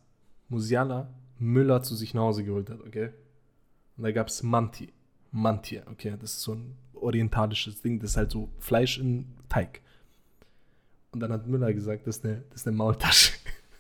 [0.49, 3.11] Musiala Müller zu sich nach Hause geholt hat, okay?
[3.97, 4.93] Und da gab es Manti.
[5.33, 6.17] Mantia, okay?
[6.21, 9.81] Das ist so ein orientalisches Ding, das ist halt so Fleisch in Teig.
[11.13, 13.33] Und dann hat Müller gesagt, das ist eine, das ist eine Maultasche.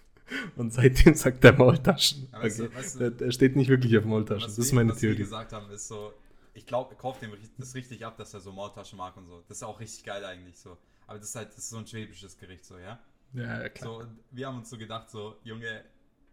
[0.56, 2.28] Und seitdem sagt er Maultaschen.
[2.32, 2.76] Aber weißt du- Okay?
[2.76, 4.46] weißt du- der, der steht nicht wirklich auf Maultaschen.
[4.48, 5.22] Was Das ist wir- meine was wir Theorie.
[5.24, 6.12] gesagt haben, ist so,
[6.54, 9.42] ich glaube, er kauft dem das richtig ab, dass er so Maultaschen mag und so.
[9.48, 10.76] Das ist auch richtig geil eigentlich so.
[11.06, 12.98] Aber das ist halt, das ist so ein schwäbisches Gericht so, ja?
[13.32, 14.02] Ja, klar.
[14.02, 15.84] So, wir haben uns so gedacht, so, Junge,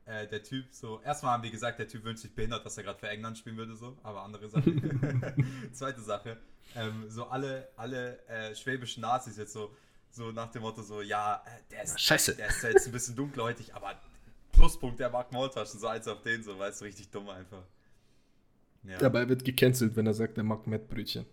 [0.08, 2.84] äh, der Typ, so, erstmal haben wir gesagt, der Typ wünscht sich behindert, dass er
[2.84, 4.72] gerade für England spielen würde, so, aber andere Sache.
[5.74, 6.38] Zweite Sache,
[6.76, 9.76] ähm, so alle, alle äh, schwäbischen Nazis jetzt so,
[10.10, 12.36] so nach dem Motto, so, ja, äh, der ist, Scheiße.
[12.36, 14.00] der ist jetzt ein bisschen dunkelhäutig, aber
[14.52, 17.64] Pluspunkt, der mag Maultaschen, so eins auf den, so, weißt du, richtig dumm einfach.
[18.84, 18.98] Ja.
[19.00, 21.26] Er wird gecancelt, wenn er sagt, er mag Mettbrötchen.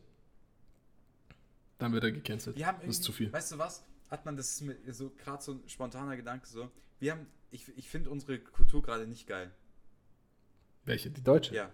[1.79, 2.57] Dann wird er gecancelt.
[2.57, 3.33] Wir haben das ist zu viel.
[3.33, 3.85] Weißt du was?
[4.11, 6.71] Hat man das so gerade so ein spontaner Gedanke so.
[6.99, 9.51] Wir haben, ich, ich finde unsere Kultur gerade nicht geil.
[10.85, 11.11] Welche?
[11.11, 11.55] Die deutsche?
[11.55, 11.71] Ja.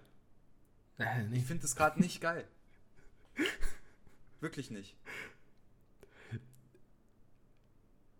[0.99, 1.39] Äh, nee.
[1.39, 2.47] Ich finde das gerade nicht geil.
[4.41, 4.95] Wirklich nicht.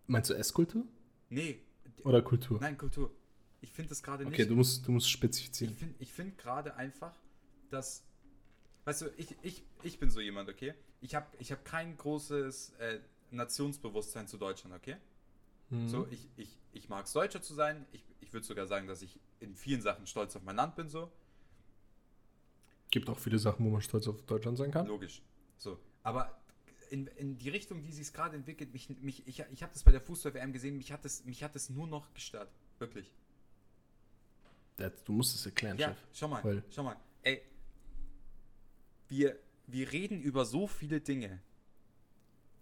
[0.07, 0.85] Meinst du Esskultur?
[1.29, 1.61] Nee.
[2.03, 2.59] Oder Kultur?
[2.59, 3.11] Nein, Kultur.
[3.61, 4.49] Ich finde das gerade okay, nicht.
[4.49, 5.75] du musst, du musst ich spezifizieren.
[5.75, 7.13] finde ich find gerade einfach,
[7.69, 8.03] dass.
[8.85, 10.73] Weißt du, ich, ich, ich bin so jemand, okay?
[10.99, 14.97] Ich habe ich hab kein großes äh, Nationsbewusstsein zu Deutschland, okay?
[15.71, 15.89] Mhm.
[15.89, 17.85] So, ich, ich, ich mag es Deutscher zu sein.
[17.91, 20.89] Ich, ich würde sogar sagen, dass ich in vielen Sachen stolz auf mein Land bin,
[20.89, 21.11] so.
[22.91, 24.85] Gibt auch viele Sachen, wo man stolz auf Deutschland sein kann.
[24.85, 25.21] Logisch.
[25.57, 25.79] So.
[26.03, 26.37] Aber
[26.89, 29.83] in, in die Richtung, wie sich es gerade entwickelt, mich, mich, ich, ich habe das
[29.83, 32.49] bei der Fußball-WM gesehen, mich hat, das, mich hat das nur noch gestört.
[32.79, 33.11] Wirklich.
[34.75, 35.97] Das- Du musst es erklären, Ja, Chef.
[36.13, 36.97] schau mal, Weil- schau mal.
[37.23, 37.41] Ey,
[39.07, 41.39] wir, wir reden über so viele Dinge,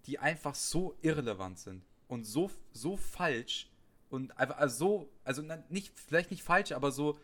[0.06, 3.69] die einfach so irrelevant sind und so, so falsch
[4.10, 7.17] und einfach also so, also nicht, vielleicht nicht falsch, aber so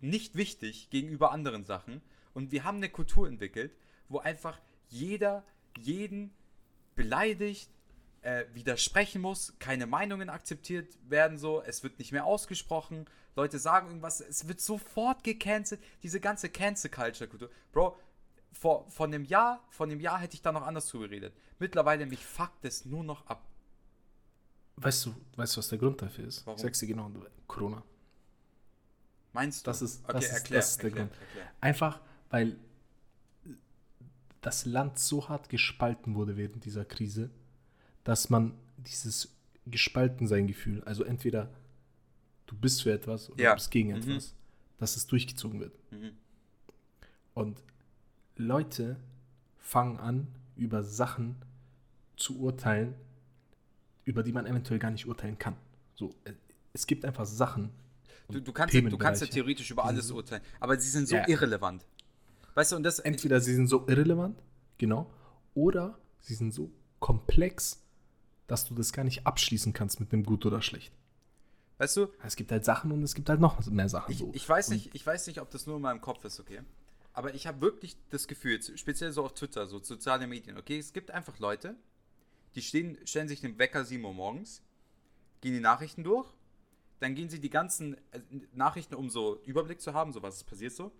[0.00, 2.02] nicht wichtig gegenüber anderen Sachen.
[2.34, 3.72] Und wir haben eine Kultur entwickelt,
[4.08, 5.44] wo einfach jeder
[5.78, 6.34] jeden
[6.94, 7.70] beleidigt,
[8.22, 13.86] äh, widersprechen muss, keine Meinungen akzeptiert werden, so, es wird nicht mehr ausgesprochen, Leute sagen
[13.86, 17.48] irgendwas, es wird sofort gecancelt, diese ganze Cancel-Culture-Kultur.
[17.72, 17.96] Bro,
[18.52, 21.32] vor, vor einem Jahr, vor einem Jahr hätte ich da noch anders zugeredet.
[21.58, 23.49] Mittlerweile mich fuckt es nur noch ab.
[24.80, 26.46] Weißt du, weißt du, was der Grund dafür ist?
[26.46, 26.56] Warum?
[26.56, 27.10] Ich sag's dir genau.
[27.46, 27.82] Corona.
[29.32, 29.70] Meinst du?
[29.70, 31.20] Das ist- okay, das ist- erklär, das ist der erklär, Grund.
[31.20, 31.50] erklär.
[31.60, 32.56] Einfach, weil
[34.40, 37.30] das Land so hart gespalten wurde während dieser Krise,
[38.04, 39.34] dass man dieses
[39.66, 41.50] Gespaltensein-Gefühl, also entweder
[42.46, 43.50] du bist für etwas oder Ja.
[43.50, 43.96] du bist gegen Mhm.
[43.96, 44.34] etwas,
[44.78, 45.74] dass es durchgezogen wird.
[45.92, 46.12] Mhm.
[47.34, 47.62] Und
[48.36, 48.96] Leute
[49.58, 51.36] fangen an, über Sachen
[52.16, 52.94] zu urteilen,
[54.10, 55.56] über die man eventuell gar nicht urteilen kann.
[55.94, 56.32] So, äh,
[56.72, 57.70] es gibt einfach Sachen.
[58.28, 61.16] Du, du, kannst, ja- du kannst ja theoretisch über alles urteilen, aber sie sind so
[61.16, 61.26] Ja.
[61.28, 61.84] irrelevant.
[62.54, 62.98] Weißt du, und das.
[62.98, 64.38] Entweder sie sind so irrelevant,
[64.78, 65.10] genau,
[65.54, 67.82] oder sie sind so komplex,
[68.46, 70.92] dass du das gar nicht abschließen kannst mit einem gut oder schlecht.
[71.78, 74.12] Weißt du, Es gibt halt Sachen und es gibt halt noch mehr Sachen.
[74.12, 74.30] Ich, so.
[74.34, 76.60] ich, weiß Und nicht, ich weiß nicht, ob das nur in meinem Kopf ist, okay?
[77.14, 80.78] Aber ich habe wirklich das Gefühl, speziell so auf Twitter, so soziale Medien, okay?
[80.78, 81.74] Es gibt einfach Leute,
[82.54, 84.62] die stehen, stellen sich den Wecker 7 Uhr morgens,
[85.40, 86.28] gehen die Nachrichten durch,
[87.00, 88.20] dann gehen sie die ganzen äh,
[88.52, 90.92] Nachrichten, um so Überblick zu haben, so was passiert so.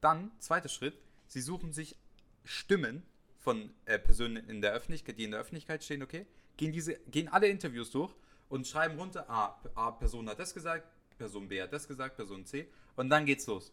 [0.00, 1.96] Dann, zweiter Schritt, sie suchen sich
[2.44, 3.02] Stimmen
[3.38, 6.26] von äh, Personen in der Öffentlichkeit, die in der Öffentlichkeit stehen, okay?
[6.56, 8.12] Gehen, diese, gehen alle Interviews durch
[8.48, 12.44] und schreiben runter, ah, A, Person hat das gesagt, Person B hat das gesagt, Person
[12.44, 13.72] C und dann geht's los.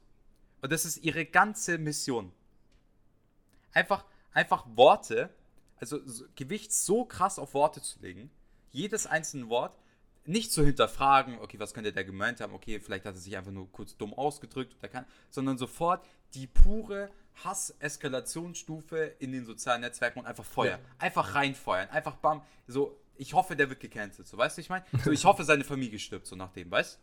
[0.62, 2.32] Und das ist ihre ganze Mission.
[3.74, 5.30] Einfach, einfach Worte,
[5.84, 8.32] also so, Gewicht so krass auf Worte zu legen,
[8.72, 9.78] jedes einzelne Wort
[10.26, 13.52] nicht zu hinterfragen, okay, was könnte der gemeint haben, okay, vielleicht hat er sich einfach
[13.52, 17.10] nur kurz dumm ausgedrückt, oder kann, sondern sofort die pure
[17.43, 20.80] Hass-Eskalationsstufe in den sozialen Netzwerken und einfach Feuer.
[21.00, 24.86] Einfach reinfeuern, einfach bam, so, ich hoffe, der wird gecancelt, so, weißt du, ich meine?
[25.04, 27.00] So, ich hoffe, seine Familie stirbt, so nach dem, weißt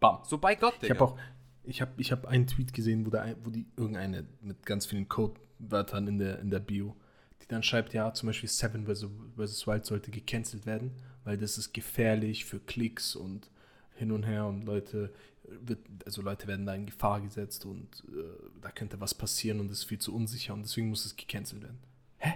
[0.00, 0.20] Bam.
[0.24, 1.18] So bei Gott, Ich habe auch,
[1.62, 4.84] ich habe ich hab einen Tweet gesehen, wo, der, ein- wo die irgendeine mit ganz
[4.86, 6.96] vielen Codewörtern in der, in der Bio,
[7.42, 9.66] die dann schreibt, ja, zum Beispiel Seven vs.
[9.66, 10.92] Wild sollte gecancelt werden,
[11.24, 13.50] weil das ist gefährlich für Klicks und
[13.96, 15.12] hin und her und Leute,
[15.44, 19.70] wird, also Leute werden da in Gefahr gesetzt und äh, da könnte was passieren und
[19.70, 21.78] es ist viel zu unsicher und deswegen muss es gecancelt werden.
[22.18, 22.34] Hä?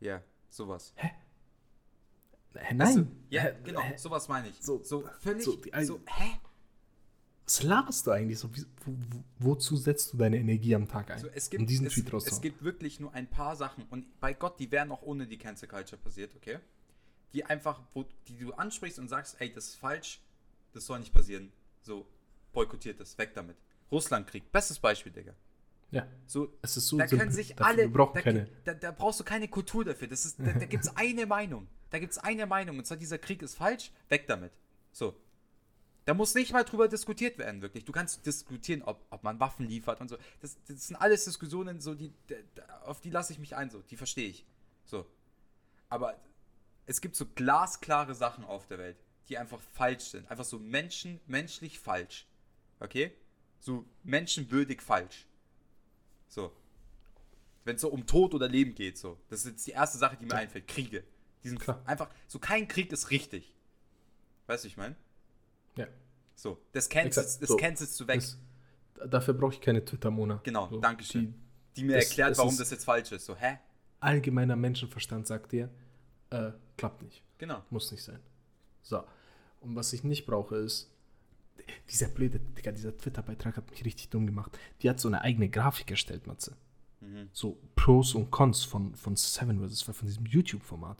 [0.00, 0.92] Ja, sowas.
[0.96, 1.10] Hä?
[2.74, 3.10] Nein.
[3.30, 3.54] Ja, Hä?
[3.64, 3.96] genau, Hä?
[3.96, 4.56] sowas meine ich.
[4.60, 6.40] So- So, völlig, so so, die ein- hä?
[7.44, 8.54] Was laberst du eigentlich so?
[8.54, 9.24] Wie, wo, wo,
[9.54, 11.18] wozu setzt du deine Energie am Tag ein?
[11.18, 12.42] So, es gibt, um diesen es, Tweet es rauszuhauen.
[12.42, 15.68] gibt wirklich nur ein paar Sachen und bei Gott, die wären auch ohne die Cancel
[15.68, 16.58] Culture passiert, okay?
[17.32, 20.20] Die einfach, wo, die du ansprichst und sagst, ey, das ist falsch,
[20.72, 21.52] das soll nicht passieren.
[21.82, 22.06] So,
[22.52, 23.56] boykottiert das, weg damit.
[23.90, 25.34] Russlandkrieg, bestes Beispiel, Digga.
[25.90, 27.90] Ja, So, es ist so da können sich alle.
[27.90, 28.48] Da, keine.
[28.62, 30.06] Da, da brauchst du keine Kultur dafür.
[30.06, 31.66] Das ist, da da gibt es eine Meinung.
[31.90, 32.78] Da gibt es eine Meinung.
[32.78, 34.52] Und zwar, dieser Krieg ist falsch, weg damit.
[34.92, 35.16] So.
[36.10, 37.84] Da muss nicht mal drüber diskutiert werden, wirklich.
[37.84, 40.18] Du kannst diskutieren, ob, ob man Waffen liefert und so.
[40.40, 42.12] Das, das sind alles Diskussionen, so die,
[42.82, 43.80] auf die lasse ich mich ein, so.
[43.82, 44.44] Die verstehe ich.
[44.84, 45.06] So.
[45.88, 46.20] Aber
[46.86, 48.96] es gibt so glasklare Sachen auf der Welt,
[49.28, 50.28] die einfach falsch sind.
[50.32, 52.26] Einfach so Menschen, menschlich falsch.
[52.80, 53.12] Okay?
[53.60, 55.28] So menschenwürdig falsch.
[56.26, 56.50] So.
[57.64, 59.16] Wenn es so um Tod oder Leben geht, so.
[59.28, 60.66] Das ist jetzt die erste Sache, die mir einfällt.
[60.66, 61.04] Kriege.
[61.44, 61.80] Die sind Klar.
[61.86, 63.54] einfach, so kein Krieg ist richtig.
[64.48, 64.96] Weißt du, ich meine?
[65.80, 65.86] Ja.
[66.34, 66.58] So.
[66.72, 67.56] Das cancelst, das So.
[67.56, 68.16] cancelst du weg.
[68.20, 68.38] Das,
[69.10, 70.40] dafür brauche ich keine Twitter-Mona.
[70.42, 71.34] genau, So, Dankeschön.
[71.74, 73.24] die- Die, mir das- erklärt, das warum das jetzt falsch ist.
[73.26, 73.58] So, hä?
[74.00, 75.68] allgemeiner Menschenverstand sagt dir,
[76.30, 77.22] äh, klappt nicht.
[77.38, 77.62] Genau.
[77.70, 78.18] Muss nicht sein.
[78.82, 79.02] So.
[79.60, 80.90] Und was ich nicht brauche ist,
[81.90, 84.58] dieser blöde, Digga, dieser Twitter-Beitrag hat mich richtig dumm gemacht.
[84.80, 86.56] Die hat so eine eigene Grafik erstellt, Matze.
[87.00, 87.28] Mhm.
[87.32, 89.82] So Pros und Cons von, von Seven vs.
[89.82, 90.98] Five, von diesem YouTube-Format.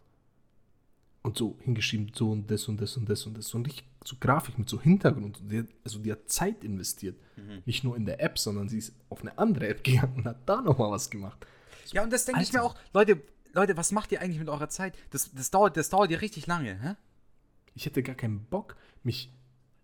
[1.22, 3.52] Und so hingeschrieben, so und das und das und das und das.
[3.54, 5.40] Ein richtig so Grafik mit so Hintergrund.
[5.40, 7.18] Und die, hat- also die hat Zeit investiert.
[7.36, 7.62] Mhm.
[7.66, 10.48] Nicht nur in der App, sondern sie ist auf eine andere App gegangen und hat
[10.48, 11.46] da nochmal was gemacht.
[11.92, 13.20] Ja, und das denke ich mir auch, Leute,
[13.52, 14.96] Leute, was macht ihr eigentlich mit eurer Zeit?
[15.10, 16.94] Das, das, dauert, das dauert ja richtig lange, hä?
[17.74, 19.32] Ich hätte gar keinen Bock, mich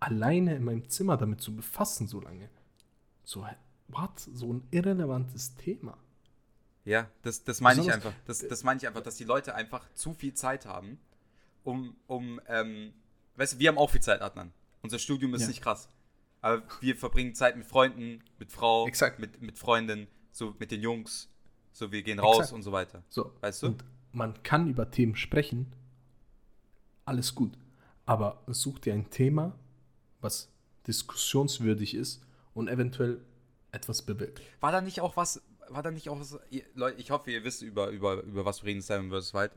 [0.00, 2.48] alleine in meinem Zimmer damit zu befassen, so lange.
[3.24, 3.44] So,
[3.88, 4.18] what?
[4.18, 5.96] So ein irrelevantes Thema.
[6.84, 8.12] Ja, das, das meine ich einfach.
[8.26, 10.98] Das, das meine ich einfach, dass die Leute einfach zu viel Zeit haben,
[11.64, 12.92] um, um ähm,
[13.36, 14.52] weißt du, wir haben auch viel Zeit, Adnan.
[14.82, 15.48] Unser Studium ist Ja.
[15.48, 15.88] nicht krass.
[16.42, 19.18] Aber wir verbringen Zeit mit Freunden, mit Frau, Exakt.
[19.18, 21.28] mit, mit Freundinnen, so mit den Jungs,
[21.72, 22.52] so wir gehen raus Exakt.
[22.54, 23.02] und so weiter.
[23.08, 23.66] So, Weißt du?
[23.68, 25.72] Und man kann über Themen sprechen,
[27.04, 27.56] alles gut.
[28.04, 29.58] Aber such dir ein Thema,
[30.20, 30.48] was
[30.86, 32.22] diskussionswürdig ist
[32.54, 33.20] und eventuell
[33.72, 34.40] etwas bewirkt.
[34.60, 37.42] War da nicht auch was, war da nicht auch was, ihr, Leute, ich hoffe, ihr
[37.44, 39.34] wisst über, über, über was wir reden, Seven vs.
[39.34, 39.50] Wild.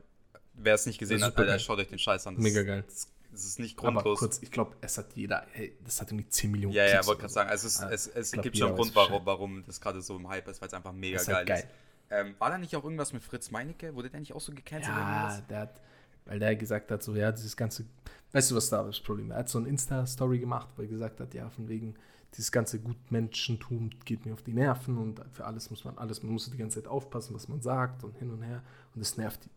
[0.54, 1.60] Wer es nicht gesehen hat, Alter, geil.
[1.60, 2.34] schaut euch den Scheiß an.
[2.34, 2.84] Das Mega ist, geil.
[2.86, 4.18] Das, das ist nicht Aber grundlos.
[4.18, 7.06] kurz, ich glaube, es hat jeder, hey, das hat irgendwie 10 Millionen Ja, ja, Klicks
[7.06, 7.34] wollte oder gerade so.
[7.34, 10.00] sagen, also es, Ah, es, es glaub, gibt schon einen Grund, warum, warum das gerade
[10.02, 11.58] so im Hype ist, weil es einfach mega ist geil, halt geil.
[11.60, 11.68] ist.
[12.10, 13.94] Ähm, war da nicht auch irgendwas mit Fritz Meinecke?
[13.94, 14.96] Wurde der nicht auch so gecancelt?
[14.96, 15.80] Ja, der hat,
[16.24, 17.84] weil der gesagt hat, so, ja, dieses ganze,
[18.32, 19.36] weißt du, was da das Problem war?
[19.36, 21.94] Er hat so ein Insta-Story gemacht, wo er gesagt hat, ja, von wegen,
[22.34, 26.32] dieses ganze Gutmenschentum geht mir auf die Nerven und für alles muss man, alles, man
[26.32, 28.62] muss die ganze Zeit aufpassen, was man sagt und hin und her
[28.94, 29.50] und das nervt ihn.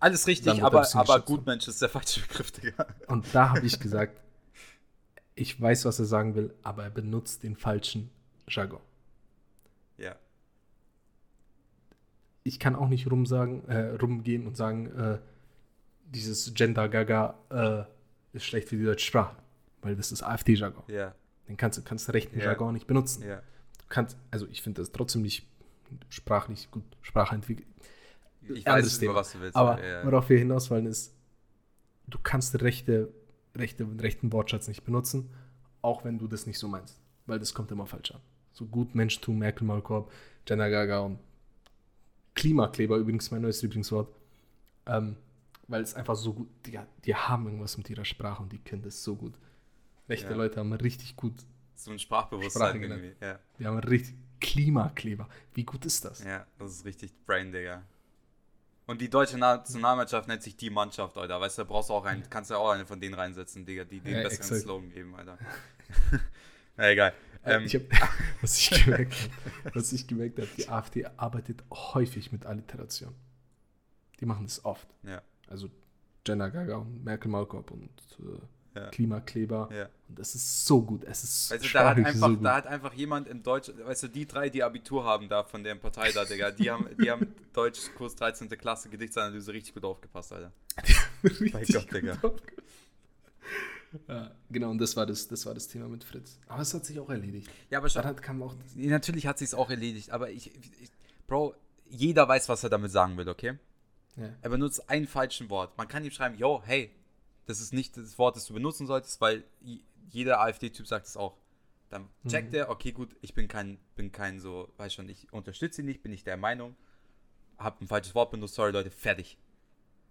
[0.00, 1.20] Alles richtig, er aber, aber.
[1.20, 2.86] Gutmensch ist der falsche Begriff, Digga.
[3.06, 4.20] Und da habe ich gesagt,
[5.34, 8.10] ich weiß, was er sagen will, aber er benutzt den falschen
[8.48, 8.80] Jargon.
[9.98, 10.16] Ja.
[12.42, 15.18] Ich kann auch nicht rumsagen, äh, rumgehen und sagen, äh,
[16.06, 19.36] dieses Gender-Gaga äh, ist schlecht für die deutsche Sprache,
[19.82, 20.84] weil das ist AfD-Jargon.
[20.88, 21.14] Ja,
[21.48, 22.46] Den kannst du kannst rechten Ja.
[22.46, 23.22] Jargon nicht benutzen.
[23.22, 23.36] ja.
[23.78, 25.46] Du kannst, also ich finde das trotzdem nicht
[26.08, 27.66] sprachlich gut, Sprache entwickelt.
[28.48, 29.12] Ich weiß, Thema.
[29.12, 29.56] über was du willst.
[29.56, 31.14] Aber ja, worauf wir hinaus wollen ist,
[32.06, 33.12] du kannst rechte,
[33.56, 35.30] rechte, rechten Wortschatz nicht benutzen,
[35.82, 38.20] auch wenn du das nicht so meinst, weil das kommt immer falsch an.
[38.52, 40.10] So gut Menschtum, Merkel, Malkorb,
[40.48, 41.18] Jenna Gaga und
[42.34, 44.12] Klimakleber übrigens mein neues Lieblingswort,
[44.86, 45.16] ähm,
[45.68, 48.82] weil es einfach so gut, die, die haben irgendwas mit ihrer Sprache und die können
[48.82, 49.34] das so gut.
[50.08, 50.36] Rechte Ja.
[50.36, 51.34] Leute haben richtig gut,
[51.76, 53.12] so ein Sprachbewusstsein irgendwie.
[53.20, 53.38] Ja.
[53.58, 55.28] die haben richtig Klimakleber.
[55.54, 56.24] Wie gut ist das?
[56.24, 57.82] ja, das ist richtig Brain, Digga.
[58.90, 61.40] Und die deutsche Nationalmannschaft nennt sich die Mannschaft, Alter.
[61.40, 63.84] Weißt du, da brauchst du auch einen, kannst du auch eine von denen reinsetzen, Digga,
[63.84, 64.62] die den Ja, besseren exakt.
[64.62, 65.38] Slogan geben, Alter.
[66.76, 67.12] Na egal.
[67.44, 67.82] Ähm, ich hab,
[68.42, 69.14] was, ich gemerkt
[69.64, 73.14] hab, was ich gemerkt habe, die AfD arbeitet häufig mit Alliteration.
[74.18, 74.88] Die machen das oft.
[75.04, 75.70] ja, Also
[76.26, 78.40] Jenna Gaga und Merkel Malkorb und äh,
[78.74, 78.88] Ja.
[78.90, 79.68] Klimakleber.
[79.74, 79.88] ja.
[80.08, 81.04] Und das ist so gut.
[81.04, 82.44] Es ist du, da hat, einfach, so gut.
[82.44, 85.64] da hat einfach jemand in Deutsch, weißt du, die drei, die Abitur haben da von
[85.64, 88.48] der Partei da, Digga, die haben, die haben Deutsch Kurs 13.
[88.50, 90.52] Klasse Gedichtsanalyse richtig gut aufgepasst, Alter.
[91.24, 92.18] Richtig Mein Gott, Digga.
[94.08, 96.38] ja, genau, und das war das, das war das Thema mit Fritz.
[96.46, 97.50] Aber es hat sich auch erledigt.
[97.70, 100.90] Ja, aber hat, kam auch natürlich hat sich's auch erledigt, aber ich, ich,
[101.26, 101.54] Bro,
[101.88, 103.58] jeder weiß, was er damit sagen will, okay?
[104.16, 105.76] ja, Er benutzt ein falschen Wort.
[105.76, 106.90] Man kann ihm schreiben, yo, hey,
[107.50, 109.44] das ist nicht das Wort, das du benutzen solltest, weil
[110.10, 111.36] jeder AfD-Typ sagt es auch.
[111.88, 112.54] Dann checkt Mhm.
[112.58, 116.02] er, okay, gut, ich bin kein, bin kein so, weiß schon, ich unterstütze ihn nicht,
[116.02, 116.76] bin nicht der Meinung,
[117.58, 119.38] hab ein falsches Wort benutzt, sorry Leute, fertig.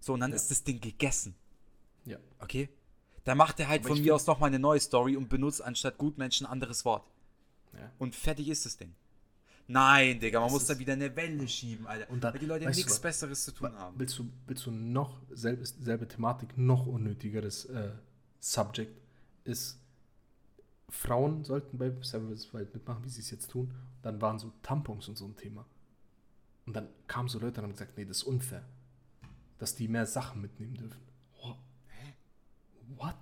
[0.01, 0.35] So, und dann Ja.
[0.35, 1.35] ist das Ding gegessen.
[2.05, 2.17] Ja.
[2.39, 2.69] Okay?
[3.23, 5.61] Dann macht er halt Aber von ich mir aus nochmal eine neue Story und benutzt
[5.61, 7.09] anstatt Gutmenschen ein anderes Wort.
[7.77, 7.91] Ja.
[7.99, 8.93] Und fertig ist das Ding.
[9.71, 12.09] Nein, Digga, man Das muss dann wieder eine Welle schieben, Alter.
[12.09, 12.99] Und dann- weil die Leute nichts was?
[13.01, 13.99] Besseres zu tun haben.
[13.99, 17.91] Willst du, willst du noch selbe, selbe Thematik, noch unnötigeres äh,
[18.39, 18.91] Subject
[19.43, 19.77] ist,
[20.89, 23.71] Frauen sollten bei Service Wild mitmachen, wie sie es jetzt tun.
[24.01, 25.65] Dann waren so Tampons und so ein Thema.
[26.65, 28.63] Und dann kamen so Leute und haben gesagt, nee, das ist unfair.
[29.59, 30.99] Dass die mehr Sachen mitnehmen dürfen.
[31.43, 31.53] Oh,
[31.89, 32.13] hä?
[32.95, 33.17] What?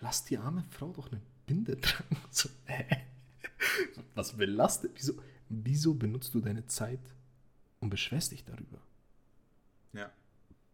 [0.00, 2.16] Lass die arme Frau doch eine Binde tragen.
[2.30, 2.86] So, hä?
[4.14, 4.92] Was belastet?
[4.94, 5.12] Wieso,
[5.52, 7.00] wieso benutzt du deine Zeit
[7.80, 8.78] und beschwerst dich darüber?
[9.92, 10.10] Ja.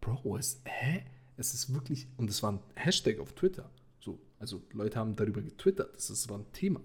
[0.00, 1.04] Bro, es, hä?
[1.36, 3.70] Es ist wirklich, und es war ein Hashtag auf Twitter.
[4.00, 5.94] So, also Leute haben darüber getwittert.
[5.94, 6.80] Das ist, war ein Thema.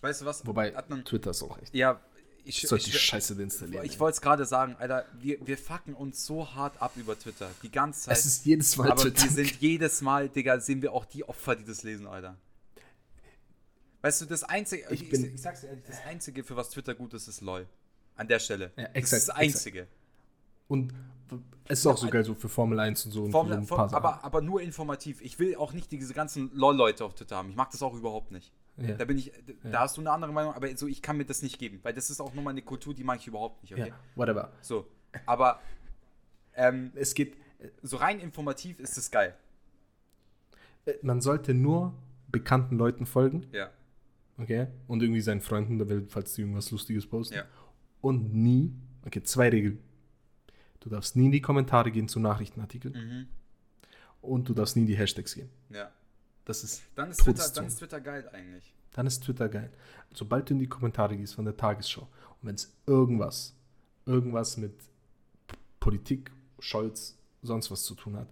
[0.00, 0.46] Weißt du was?
[0.46, 1.74] Wobei, Hat man, Twitter ist auch echt.
[1.74, 2.00] ja,
[2.44, 3.84] ich, Ich sollte die ich, Scheiße deinstallieren.
[3.84, 7.50] ich wollte es gerade sagen, Alter, wir, wir fucken uns so hart ab über Twitter.
[7.62, 8.16] Die ganze Zeit.
[8.16, 9.24] es ist jedes Mal aber Twitter.
[9.24, 12.36] wir sind jedes Mal, Digga, sehen wir auch die Opfer, die das lesen, Alter.
[14.02, 16.56] Weißt du, das Einzige, Ich ich, bin- ich, ich sag's dir ehrlich, das Einzige, für
[16.56, 17.66] was Twitter gut ist, ist LOL.
[18.16, 18.72] An der Stelle.
[18.76, 19.86] Ja, das exakt, ist das Einzige.
[20.68, 20.92] Und
[21.68, 23.24] es ist auch so geil so für Formel 1 und so.
[23.24, 24.04] Und Formel, so ein Form, paar Sachen.
[24.04, 25.20] aber, aber nur informativ.
[25.20, 27.50] Ich will auch nicht diese ganzen LOL-Leute auf Twitter haben.
[27.50, 28.52] Ich mag das auch überhaupt nicht.
[28.76, 28.94] ja.
[28.96, 29.32] Da bin ich,
[29.64, 31.92] da hast du eine andere Meinung, aber so, ich kann mir das nicht geben, weil
[31.94, 33.88] das ist auch nur mal eine Kultur, die mag ich überhaupt nicht, okay?
[33.88, 34.52] ja, whatever.
[34.62, 34.86] So.
[35.26, 35.60] Aber
[36.54, 37.36] ähm, Es geht,
[37.82, 39.34] so rein informativ ist es geil.
[40.86, 41.94] äh, man sollte nur
[42.30, 43.70] bekannten Leuten folgen, Ja.
[44.38, 44.68] Okay?
[44.86, 47.34] Und irgendwie seinen Freunden, der will, falls die irgendwas Lustiges posten.
[47.36, 47.44] Ja.
[48.00, 48.72] Und nie,
[49.04, 49.78] okay, zwei Regeln.
[50.80, 53.26] Du darfst nie in die Kommentare gehen zu Nachrichtenartikeln Mhm.
[54.22, 55.50] und du darfst nie in die Hashtags gehen.
[55.70, 55.90] Ja.
[56.44, 58.72] Das ist Dann ist, Twitter, dann ist Twitter geil eigentlich.
[58.92, 59.70] dann ist Twitter geil.
[60.14, 62.02] Sobald du in die Kommentare gehst von der Tagesschau
[62.40, 63.54] und wenn es irgendwas,
[64.06, 64.72] irgendwas mit
[65.80, 66.30] Politik,
[66.60, 68.28] Scholz, sonst was zu tun hat,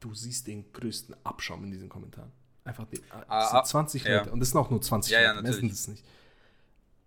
[0.00, 2.30] du siehst den größten Abschaum in diesen Kommentaren.
[2.64, 4.18] Einfach die, Ah, sind ah, 20 ja.
[4.18, 5.80] Leute und das sind auch nur 20 Ja, ja, Leute, mehr sind natürlich.
[5.80, 6.04] es nicht.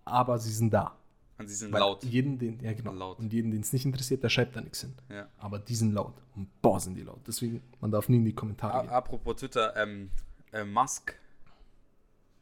[0.03, 0.95] Aber sie sind da.
[1.37, 2.03] Und sie sind Weil laut.
[2.03, 2.93] Jeden, den, ja, genau.
[2.93, 3.19] Laut.
[3.19, 4.93] Und jeden, den es nicht interessiert, der schreibt da nichts hin.
[5.09, 5.27] Ja.
[5.37, 6.13] Aber die sind laut.
[6.35, 7.19] Und boah, sind die laut.
[7.27, 8.89] Deswegen, man darf nie in die Kommentare A gehen.
[8.89, 10.11] apropos Twitter, ähm,
[10.51, 11.17] äh, Musk,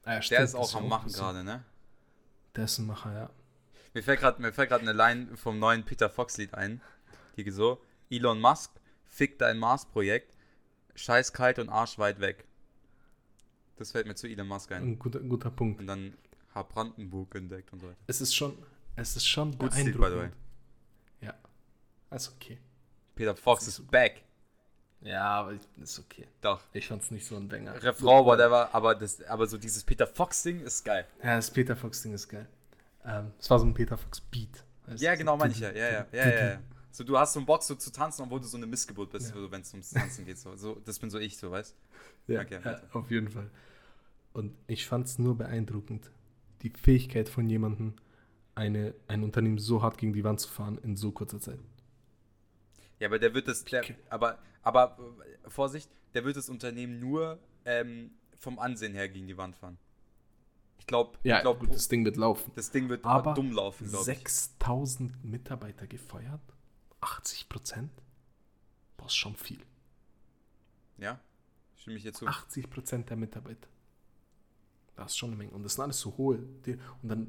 [0.05, 1.64] Ah, ja, der stimmt, ist das auch am Machen gerade, ne?
[2.55, 3.30] Der ist ein Macher, ja.
[3.93, 6.82] Mir fällt gerade mir fällt gerade eine Line vom neuen Peter Fox Lied ein.
[7.38, 8.72] Die so: Elon Musk
[9.05, 10.34] fickt dein Mars-Projekt,
[10.95, 12.45] scheiß kalt und arschweit weg.
[13.76, 14.84] Das fällt mir zu Elon Musk ein.
[14.84, 15.80] Ein guter, guter Punkt.
[15.80, 16.13] Und dann
[16.53, 17.97] hat Brandenburg entdeckt und so weiter.
[18.07, 18.57] Es ist schon,
[18.95, 20.36] es ist schon Gutes Lied, by the beeindruckend.
[21.21, 21.34] Ja,
[22.11, 22.59] ist okay.
[23.15, 24.24] Peter Fox ist ist back.
[25.01, 26.28] Ja, aber ist okay.
[26.41, 26.61] Doch.
[26.71, 27.82] Ich fand's nicht so ein Banger.
[27.82, 31.05] Refrain, whatever, aber, das, aber so dieses Peter Fox-Ding ist geil.
[31.21, 32.47] Ja, das Peter Fox-Ding ist geil.
[33.05, 34.63] Ähm, es war so ein Peter Fox-Beat.
[34.97, 35.38] Ja, genau.
[35.38, 36.59] Ja, ja, ja, ja, ja.
[36.95, 39.29] So, du hast so einen Bock, so zu tanzen, obwohl du so eine Missgeburt bist,
[39.29, 39.41] Ja.
[39.41, 40.37] so, wenn es ums Tanzen geht.
[40.37, 40.55] So.
[40.55, 41.75] so, das bin so ich, so, weißt
[42.27, 43.49] Ja, Okay, ja, auf jeden Fall.
[44.31, 46.11] Und ich fand es nur beeindruckend,
[46.61, 47.93] die Fähigkeit von jemandem,
[48.55, 51.59] eine, ein Unternehmen so hart gegen die Wand zu fahren in so kurzer Zeit.
[52.99, 53.95] Ja, aber der wird das, Okay.
[54.11, 54.95] aber, aber,
[55.45, 59.79] äh, Vorsicht, der wird das Unternehmen nur ähm, vom Ansehen her gegen die Wand fahren.
[60.77, 62.51] Ich glaube, Ja, ich glaub, gut, das Ding wird laufen.
[62.55, 64.19] das Ding wird Aber dumm laufen, glaube ich.
[64.29, 66.41] 6000 Mitarbeiter gefeuert,
[67.03, 67.91] 80 Prozent,
[68.97, 69.59] boah, ist schon viel.
[70.97, 71.19] Ja,
[71.75, 72.25] stimme ich dir zu.
[72.25, 73.67] 80 Prozent der Mitarbeiter.
[74.95, 75.51] Das ist schon eine Menge.
[75.51, 76.39] Und das sind alles so hohe.
[76.65, 77.27] Die, und dann,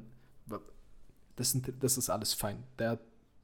[1.35, 2.63] das, sind, das ist alles fein.
[2.79, 3.01] Der hat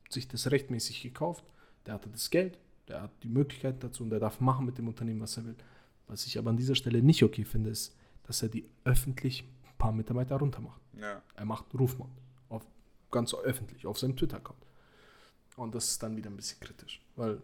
[0.10, 1.44] sich das rechtmäßig gekauft,
[1.86, 4.88] der hatte das Geld, der hat die Möglichkeit dazu und der darf machen mit dem
[4.88, 5.56] Unternehmen, was er will.
[6.08, 9.78] Was ich aber an dieser Stelle nicht okay finde, ist, dass er die öffentlich ein
[9.78, 10.82] paar Mitarbeiter runtermacht.
[10.94, 11.22] Ja.
[11.36, 12.12] Er macht Rufmord.
[12.50, 12.66] Auf,
[13.10, 14.60] ganz öffentlich, auf seinem Twitter-Account.
[15.62, 17.42] Und das ist dann wieder ein bisschen kritisch, weil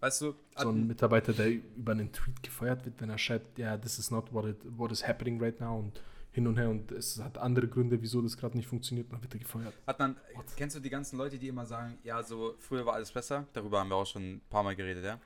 [0.00, 3.76] Weißt du, so ein Mitarbeiter, der über einen Tweet gefeuert wird, wenn er schreibt, ja,
[3.76, 6.92] this is not what, it, what is happening right now und hin und her und
[6.92, 9.74] es hat andere Gründe, wieso das gerade nicht funktioniert, dann wird er gefeuert.
[9.86, 10.16] Hat man,
[10.56, 13.46] kennst du die ganzen Leute, die immer sagen, ja, so früher war alles besser?
[13.52, 15.18] Darüber haben wir auch schon ein paar Mal geredet, ja?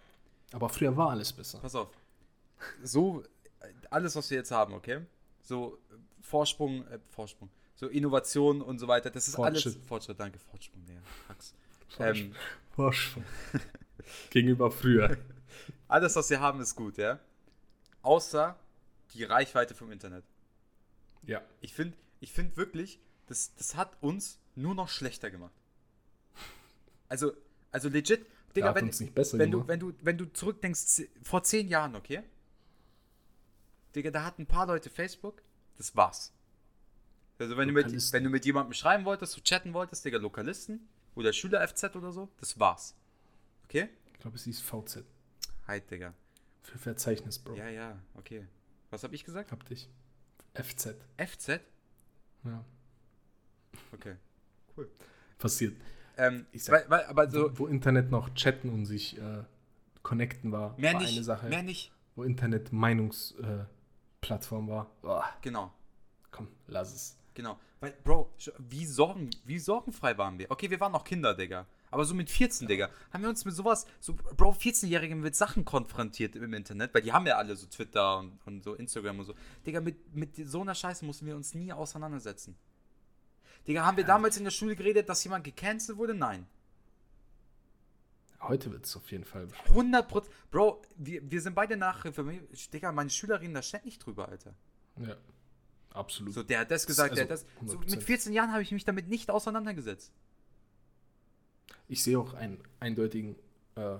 [0.52, 1.58] Aber früher war alles besser.
[1.58, 1.90] Pass auf.
[2.82, 3.22] So,
[3.90, 5.00] alles, was wir jetzt haben, okay?
[5.42, 5.78] So
[6.22, 9.62] Vorsprung, äh, Vorsprung, so Innovation und so weiter, das ist alles.
[9.62, 9.84] Fortschritt.
[9.86, 11.00] Fortschritt, danke, Fortsprung, ja.
[11.26, 11.54] Fax.
[11.98, 12.34] Ähm,
[12.74, 13.24] Vorsprung.
[14.30, 15.16] Gegenüber früher.
[15.88, 17.20] alles, was wir haben, ist gut, ja?
[18.02, 18.56] Außer
[19.14, 20.24] die Reichweite vom Internet.
[21.24, 21.42] Ja.
[21.60, 25.54] Ich finde ich find wirklich, das, das hat uns nur noch schlechter gemacht.
[27.08, 27.32] Also,
[27.70, 28.26] also legit,
[28.56, 31.96] Digga, wenn, uns nicht besser wenn, du, wenn, du, wenn du zurückdenkst, vor zehn Jahren,
[31.96, 32.22] okay?
[33.94, 35.42] Digga, da hatten ein paar Leute Facebook.
[35.76, 36.32] Das war's.
[37.38, 40.88] Also wenn du, mit, wenn du mit jemandem schreiben wolltest, du chatten wolltest, Digga, Lokalisten
[41.14, 42.94] oder Schüler-FZ oder so, das war's.
[43.64, 43.88] Okay?
[44.12, 45.04] Ich glaube, es hieß VZ.
[45.66, 46.14] Halt, Digga.
[46.62, 47.54] Für Verzeichnis, Bro.
[47.56, 48.46] Ja, ja, okay.
[48.90, 49.50] Was hab ich gesagt?
[49.52, 49.88] Hab dich.
[50.54, 50.94] FZ.
[51.16, 51.60] FZ?
[52.44, 52.64] Ja.
[53.92, 54.16] Okay.
[55.38, 55.74] Passiert.
[56.16, 59.42] Ähm, Ich sag- weil, weil, aber so, wo, Internet noch chatten und sich äh,
[60.02, 61.48] connecten war, mehr war nicht, eine Sache.
[61.48, 61.90] mehr nicht.
[62.14, 64.90] Wo Internet Meinungsplattform äh, war.
[65.00, 65.72] Boah, Genau,
[66.30, 67.16] komm, lass es.
[67.34, 67.58] Genau.
[67.80, 70.50] Weil, Bro, wie, sorgen, wie sorgenfrei waren wir?
[70.50, 71.66] Okay, wir waren noch Kinder, Digga.
[71.90, 75.64] Aber so mit 14, Digga, haben wir uns mit sowas, so, Bro, 14-Jährige mit Sachen
[75.64, 79.26] konfrontiert im Internet, weil die haben ja alle so Twitter und, und so Instagram und
[79.26, 79.34] so.
[79.66, 82.56] Digga, mit, mit so einer Scheiße mussten wir uns nie auseinandersetzen.
[83.66, 86.14] Digga, haben wir damals in der Schule geredet, dass jemand gecancelt wurde?
[86.14, 86.46] Nein.
[88.40, 89.48] Heute wird es auf jeden Fall.
[89.68, 90.34] 100 Prozent.
[90.50, 92.24] Bro, wir, wir sind beide Nachhilfe.
[92.72, 94.54] Digga, meine Schülerin, da ständig drüber, Alter.
[94.98, 95.16] Ja,
[95.94, 96.34] absolut.
[96.34, 97.44] So, der hat das gesagt, der hat das.
[97.60, 97.90] Also, So, 100%.
[97.90, 100.12] mit 14 Jahren habe ich mich damit nicht auseinandergesetzt.
[101.88, 103.36] Ich sehe auch einen eindeutigen
[103.76, 103.96] äh,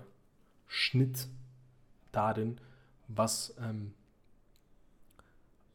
[0.66, 1.28] Schnitt
[2.12, 2.59] darin,
[3.09, 3.93] was ähm,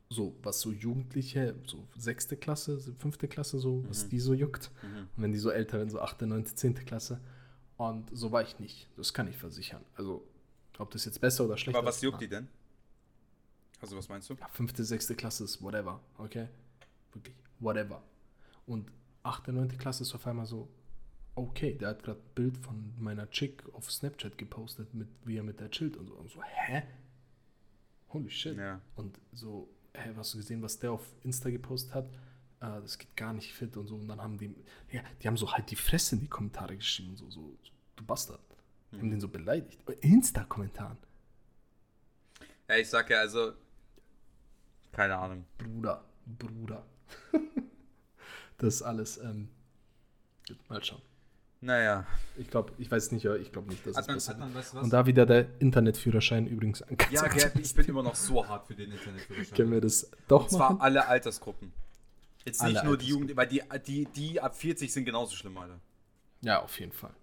[0.10, 4.10] so, was so Jugendliche, so sechste Klasse, fünfte Klasse, so, was Mhm.
[4.10, 4.72] die so juckt.
[5.16, 7.20] Und wenn die so älter werden, so achte, neunte, zehnte Klasse.
[7.76, 8.88] Und so war ich nicht.
[8.96, 9.84] Das kann ich versichern.
[9.96, 10.24] Also,
[10.78, 12.48] ob das jetzt besser oder schlechter Aber was ist, juckt die denn?
[13.82, 14.36] Also, was meinst du?
[14.36, 16.48] Ja, fünfte, sechste Klasse ist whatever, okay?
[17.14, 18.02] Wirklich, whatever.
[18.66, 18.92] Und
[19.24, 20.68] achte, neunte Klasse ist auf einmal so,
[21.36, 25.44] okay, der hat gerade ein Bild von meiner Chick auf Snapchat gepostet, mit, wie er
[25.44, 26.16] mit der chillt und so.
[26.16, 26.84] Und so, hä?
[28.10, 28.58] Holy shit.
[28.58, 28.82] Ja.
[28.96, 32.06] Und so, hä, hast du gesehen, was der auf Insta gepostet hat?
[32.60, 33.96] Äh, das geht gar nicht fit und so.
[33.96, 34.56] Und dann haben die,
[34.92, 37.58] ja, die haben so halt die Fresse in die Kommentare geschrieben und so, so,
[37.96, 38.42] du Bastard.
[38.92, 39.80] Die haben den so beleidigt.
[40.00, 40.98] Insta-Kommentaren.
[42.70, 43.54] Ja, ich sag ja, also.
[44.92, 45.46] Keine Ahnung.
[45.58, 46.86] Bruder, Bruder.
[48.58, 49.50] das ist alles, ähm,
[50.70, 51.02] mal schauen.
[51.60, 52.06] Naja.
[52.38, 54.56] Ich glaube, ich weiß nicht, ich glaube nicht, dass es hat man wird.
[54.66, 54.84] was, was?
[54.84, 58.48] Und da wieder der Internetführerschein übrigens an ganz ja, Gerd, ich bin immer noch so
[58.48, 59.56] hart für den Internetführerschein.
[59.56, 60.82] Können wir das doch Und zwar machen?
[60.82, 61.74] alle Altersgruppen.
[62.46, 63.08] Jetzt nicht Alle nur die.
[63.08, 65.80] Jugend, weil die, die, die ab 40 sind genauso schlimm, Alter.
[66.42, 67.14] Ja, auf jeden Fall.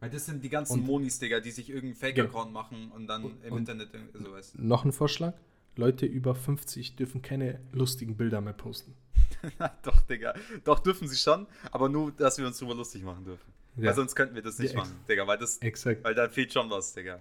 [0.00, 3.24] Weil das sind die ganzen Und- Monis, Digga, die sich irgendeinen Fake-Account machen und dann
[3.42, 4.54] im und- Internet sowas.
[4.56, 5.34] Noch ein Vorschlag.
[5.76, 8.94] Leute über 50 dürfen keine lustigen Bilder mehr posten.
[9.82, 10.34] Doch, Digga.
[10.64, 13.52] Doch, dürfen sie schon, aber nur, dass wir uns drüber lustig machen dürfen.
[13.76, 13.88] Ja.
[13.88, 16.02] Weil sonst könnten wir das nicht Ja, machen, Digga, weil das, Exakt.
[16.02, 17.20] weil da fehlt schon was, Digga.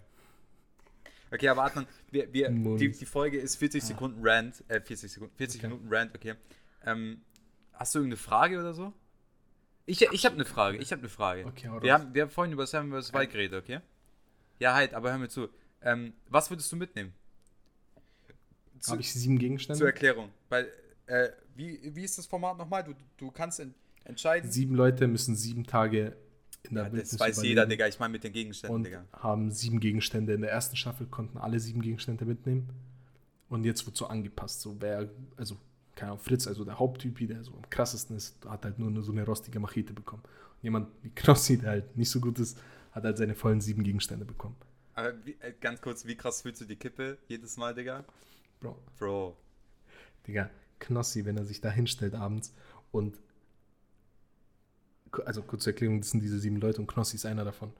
[1.31, 5.35] Okay, aber Adnan, wir, wir, die, die Folge ist 40 Sekunden Rant, äh, 40 Sekunden,
[5.35, 5.67] 40 Okay.
[5.67, 6.35] Minuten Rant, okay.
[6.85, 7.21] Ähm,
[7.73, 8.93] hast du irgendeine Frage oder so?
[9.85, 11.45] Ich, ich habe eine Frage, ich habe eine Frage.
[11.45, 13.13] Okay, wir, haben, wir haben vorhin über Seven vs.
[13.13, 13.81] Wild geredet, okay?
[14.59, 15.49] Ja, halt, aber hör mir zu.
[15.81, 17.13] Ähm, was würdest du mitnehmen?
[18.91, 19.77] Habe ich sieben Gegenstände?
[19.79, 20.29] zur Erklärung.
[20.49, 20.69] Weil,
[21.07, 22.83] äh, wie, wie ist das Format nochmal?
[22.83, 23.73] Du, du kannst en
[24.03, 24.51] entscheiden.
[24.51, 26.15] Sieben Leute müssen sieben Tage
[26.63, 27.87] in der Ja, Wildnis das weiß jeder, Digga.
[27.87, 29.03] Ich meine mit den Gegenständen, Und Digga.
[29.13, 30.33] haben sieben Gegenstände.
[30.33, 32.69] In der ersten Staffel konnten alle sieben Gegenstände mitnehmen.
[33.49, 34.61] Und jetzt wird so angepasst.
[34.61, 35.57] So wer, also,
[35.95, 39.11] keine Ahnung, Fritz, also der Haupttypi, der so am krassesten ist, hat halt nur so
[39.11, 40.23] eine rostige Machete bekommen.
[40.23, 42.59] Und jemand wie Knossi, der halt nicht so gut ist,
[42.91, 44.55] hat halt seine vollen sieben Gegenstände bekommen.
[44.93, 48.05] Aber wie, äh, ganz kurz, wie krass fühlst du die Kippe jedes Mal, Digga?
[48.59, 49.37] Bro, Bro.
[50.27, 50.49] Digga,
[50.79, 52.53] Knossi, wenn er sich da hinstellt abends
[52.91, 53.17] und
[55.25, 57.71] also kurze Erklärung, das sind diese sieben Leute und Knossi ist einer davon.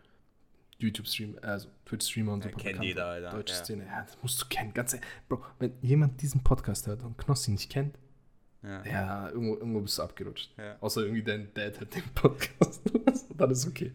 [0.77, 3.63] YouTube-Stream, also Twitch-Streamer und Ja, super kennt jeder, Alter, Deutsche ja.
[3.63, 4.73] Szene, ja, das musst du kennen.
[4.73, 5.07] Ganz ehrlich.
[5.29, 7.97] Bro, wenn jemand diesen Podcast hört und Knossi nicht kennt,
[8.61, 8.85] Ja.
[8.85, 10.51] ja, irgendwo, irgendwo bist du abgerutscht.
[10.57, 10.77] Ja.
[10.81, 12.81] Außer irgendwie dein Dad hört den Podcast.
[12.91, 13.05] und
[13.39, 13.91] dann ist okay.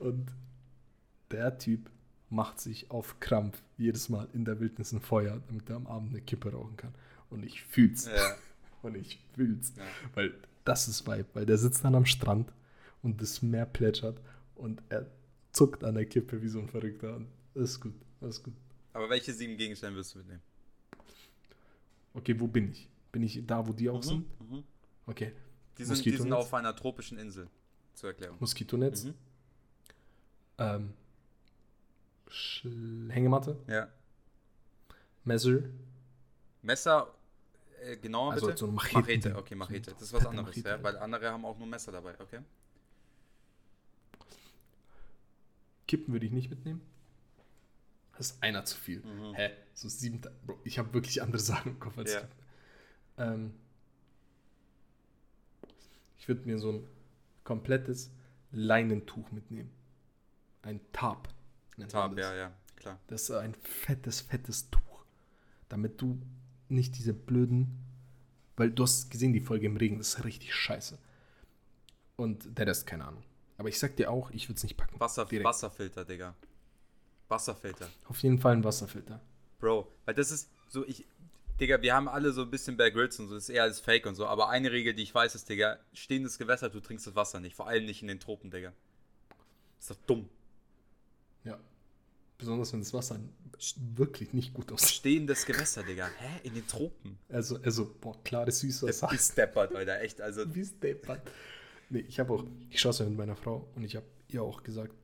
[0.00, 0.32] Und
[1.30, 1.90] der Typ
[2.30, 6.10] macht sich auf Krampf jedes Mal in der Wildnis ein Feuer, damit er am Abend
[6.10, 6.94] eine Kippe rauchen kann.
[7.28, 8.06] Und ich fühl's.
[8.06, 8.36] Ja.
[8.82, 9.74] Und ich fühl's.
[9.76, 9.84] Ja.
[10.14, 11.26] Weil das ist Vibe.
[11.34, 12.50] Weil der sitzt dann am Strand
[13.02, 14.20] und das Meer plätschert
[14.54, 15.06] und er
[15.52, 17.16] zuckt an der Kippe wie so ein Verrückter.
[17.16, 17.94] Und das ist gut.
[18.20, 18.54] Das ist gut.
[18.92, 20.42] Aber welche sieben Gegenstände wirst du mitnehmen?
[22.14, 22.88] Okay, wo bin ich?
[23.12, 24.26] Bin ich da, wo die auch sind?
[24.40, 24.64] Mhm.
[25.06, 25.32] Okay.
[25.78, 26.38] Die, sind, die sind Moskitonetz?
[26.38, 27.48] auf einer tropischen Insel.
[27.94, 28.36] Zur Erklärung.
[28.40, 29.04] Moskitonetz.
[29.04, 29.14] Mhm.
[30.58, 30.92] Ähm,
[32.30, 33.58] Schl- Hängematte.
[33.66, 33.88] Ja.
[35.24, 35.60] Messer.
[36.62, 37.14] Messer,
[37.82, 38.58] äh, genauer Also bitte?
[38.58, 39.90] so ein Macheten- okay, Machete.
[39.92, 42.40] Das ist was anderes, Machete, ja, weil andere haben auch nur Messer dabei, okay?
[45.88, 46.80] Kippen würde ich nicht mitnehmen.
[48.16, 49.00] Das ist einer zu viel.
[49.00, 49.34] Mhm.
[49.34, 49.50] Hä?
[49.74, 50.20] So sieben.
[50.46, 52.28] Bro, ich habe wirklich andere Sachen im Kopf als Ja.
[53.18, 53.54] Ähm,
[56.18, 56.86] ich würde mir so ein
[57.44, 58.10] komplettes
[58.52, 59.70] Leinentuch mitnehmen.
[60.62, 61.28] Ein Tarp.
[61.76, 62.24] Man Tab, das.
[62.24, 62.98] ja, ja, klar.
[63.08, 64.80] Das ist ein fettes, fettes Tuch.
[65.68, 66.20] damit du
[66.68, 67.78] nicht diese blöden,
[68.56, 70.98] weil du hast gesehen, die Folge im Regen, das ist richtig scheiße.
[72.16, 73.22] Und der Rest, keine Ahnung.
[73.56, 74.98] Aber ich sag dir auch, ich würde es nicht packen.
[75.00, 75.46] Wasser, Direkt.
[75.46, 76.34] Wasserfilter, Digga.
[77.28, 77.88] Wasserfilter.
[78.08, 79.20] Auf jeden Fall ein Wasserfilter.
[79.58, 81.06] Bro, weil das ist so, ich,
[81.60, 83.80] Digga, wir haben alle so ein bisschen Bear Grylls und so, das ist eher alles
[83.80, 87.06] Fake und so, aber eine Regel, die ich weiß, ist, Digga, stehendes Gewässer, du trinkst
[87.06, 88.72] das Wasser nicht, vor allem nicht in den Tropen, Digga.
[89.78, 90.28] Ist doch dumm.
[92.40, 93.20] Besonders wenn das Wasser
[93.94, 94.88] wirklich nicht gut aussieht.
[94.88, 96.08] Stehendes Gewässer, Digga.
[96.18, 96.40] Hä?
[96.42, 97.18] In den Tropen?
[97.28, 99.08] Also, also boah, klares Süßwasser.
[99.08, 100.42] Das ist deppert, Alter, echt, also.
[100.54, 101.30] Wie steppert.
[101.90, 104.42] Nee, ich habe auch, ich schaue es ja mit meiner Frau und ich habe ihr
[104.42, 104.94] auch gesagt,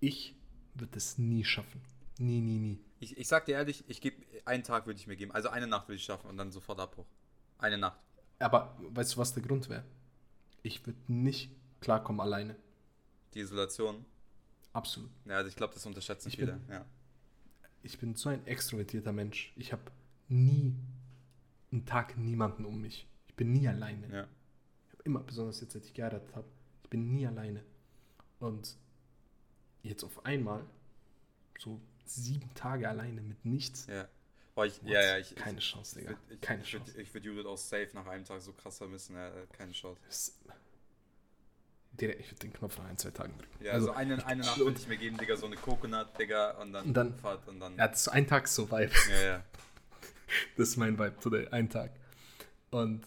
[0.00, 0.34] ich
[0.74, 1.80] würde es nie schaffen.
[2.18, 2.78] Nie, nie, nie.
[3.00, 5.66] Ich, ich sag dir ehrlich, ich gebe, einen Tag würde ich mir geben, also eine
[5.66, 7.06] Nacht würde ich schaffen und dann sofort Abbruch.
[7.58, 8.00] Eine Nacht.
[8.38, 9.84] Aber weißt du, was der Grund wäre?
[10.62, 11.50] Ich würde nicht
[11.80, 12.56] klarkommen alleine.
[13.34, 14.04] Die Isolation.
[14.78, 15.10] Absolut.
[15.24, 16.52] Ja, also ich glaube, das unterschätzen Ich viele.
[16.52, 16.84] bin- ja.
[17.82, 19.52] Ich bin so ein extrovertierter Mensch.
[19.56, 19.82] Ich habe
[20.28, 20.74] nie
[21.72, 23.06] einen Tag niemanden um mich.
[23.28, 24.06] Ich bin nie alleine.
[24.08, 24.26] ja.
[24.86, 26.46] Ich habe immer, besonders jetzt, seit ich geheiratet habe,
[26.84, 27.62] ich bin nie alleine.
[28.40, 28.76] Und
[29.82, 30.64] jetzt auf einmal
[31.58, 33.86] so sieben Tage alleine mit nichts.
[33.86, 34.08] Ja.
[34.54, 34.90] Boah, ich, What?
[34.90, 36.12] ja, ja, ich, Keine Chance, Digga.
[36.12, 37.00] würd- ich, Keine ich, würd- Chance.
[37.02, 40.00] Ich würde Judith auch safe nach einem Tag so krass vermissen, ja, keine Chance.
[40.06, 40.38] Das-
[42.00, 43.64] Direkt, ich würde den Knopf nach ein, zwei Tagen drücken.
[43.64, 46.72] Ja, also, eine, eine Nacht würde ich mir geben, Digga, so eine Coconut, Digga, und
[46.72, 47.76] dann, Und dann- Fahrt und dann.
[47.76, 48.92] Ja, das ist so ein Tag so Vibe.
[49.10, 49.44] ja, ja.
[50.56, 51.90] Das ist mein Vibe today, ein Tag.
[52.70, 53.04] Und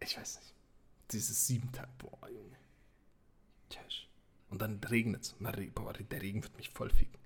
[0.00, 0.54] ich weiß nicht.
[1.12, 2.56] Dieses sieben Tage, boah, Junge.
[3.70, 4.06] Tschüss.
[4.50, 5.34] Und dann regnet es.
[5.74, 7.18] Boah, der Regen wird mich voll ficken.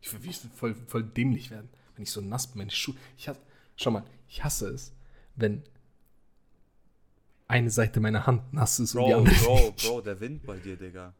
[0.00, 2.96] Ich würde voll, voll dämlich werden, wenn ich so nass bin, meine Schuhe.
[3.16, 3.40] Ich hasse,
[3.76, 4.92] schau mal, ich hasse es,
[5.36, 5.62] wenn
[7.50, 9.86] eine Seite meiner Hand nass ist und die Bro, andere Bro, nicht.
[9.86, 11.14] Bro, der Wind bei dir, Digga.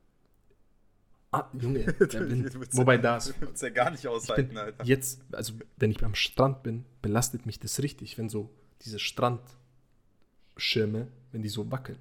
[1.33, 2.75] Ah, Junge, der Wind.
[2.77, 3.35] Wobei da ist.
[3.41, 4.85] Du ja gar nicht Ich aushalten, bin Alter.
[4.85, 8.51] jetzt, also wenn ich am Strand bin, belastet mich das richtig, wenn so
[8.83, 11.99] diese Strandschirme, wenn die so wackeln.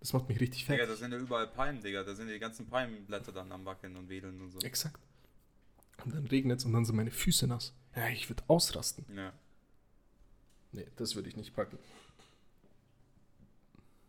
[0.00, 0.90] Das macht mich richtig Digga, fett.
[0.90, 2.02] da sind ja überall Palmen, Digga.
[2.04, 4.58] Da sind die ganzen Palmenblätter dann am Wackeln und Wedeln und so.
[4.58, 5.00] Exakt.
[6.04, 7.72] Und dann regnet es und dann sind meine Füße nass.
[7.96, 9.06] Ja, ich würde ausrasten.
[9.16, 9.32] Ja.
[10.72, 11.78] Nee, das würde ich nicht packen.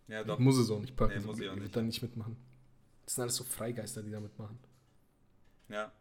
[0.07, 0.39] Ja, Ich doch.
[0.39, 1.13] muss es auch nicht packen.
[1.15, 1.75] Nee, so, muss ich auch ich nicht.
[1.75, 2.35] da nicht mitmachen.
[3.05, 4.57] Das sind alles so Freigeister, die da mitmachen.
[5.69, 5.91] Ja.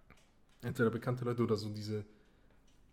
[0.63, 2.05] Entweder bekannte Leute oder so diese.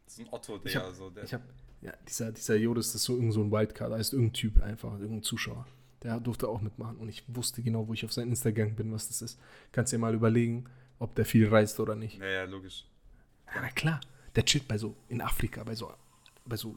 [0.05, 0.85] Das ist ein Otto, Ich Digga.
[0.87, 1.41] hab, so, der, ich hab,
[1.81, 4.61] ja, dieser, dieser Joris, das ist so irgend so ein Wildcard, da ist irgendein Typ
[4.61, 5.65] einfach, irgendein Zuschauer.
[6.03, 9.07] Der durfte auch mitmachen und ich wusste genau, wo ich auf sein Instagram bin, was
[9.07, 9.39] das ist.
[9.71, 10.65] Kannst dir mal überlegen,
[10.99, 12.17] ob der viel reist oder nicht.
[12.19, 12.85] ja, ja, logisch.
[13.53, 13.99] Ja, na klar,
[14.35, 15.93] der chillt bei so, in Afrika, bei so,
[16.45, 16.75] bei so,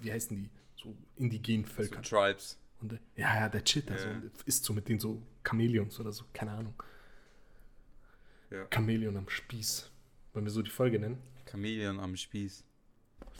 [0.00, 2.02] wie heißen die, so indigenen So Völkern.
[2.02, 2.58] Tribes.
[2.80, 6.12] Und, ja, ja, der chillt da so und isst so mit denen so Chamäleons oder
[6.12, 6.82] so, keine Ahnung.
[8.50, 8.66] Ja.
[8.70, 9.90] Chamäleon am Spieß.
[10.32, 11.18] Wollen wir so die Folge nennen?
[11.50, 12.64] Chameleon am Spieß.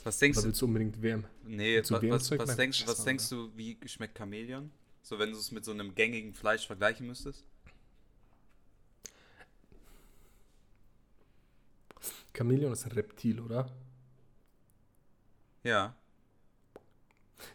[0.04, 0.48] Was denkst Oder du?
[0.48, 1.24] willst du unbedingt WM?
[1.44, 4.70] Nee, was, WM was, was, denkst, was denkst du, wie schmeckt Chameleon?
[5.02, 7.44] So, wenn du es mit so einem gängigen Fleisch vergleichen müsstest?
[12.36, 13.70] Chamäleon ist ein Reptil, oder?
[15.62, 15.96] Ja.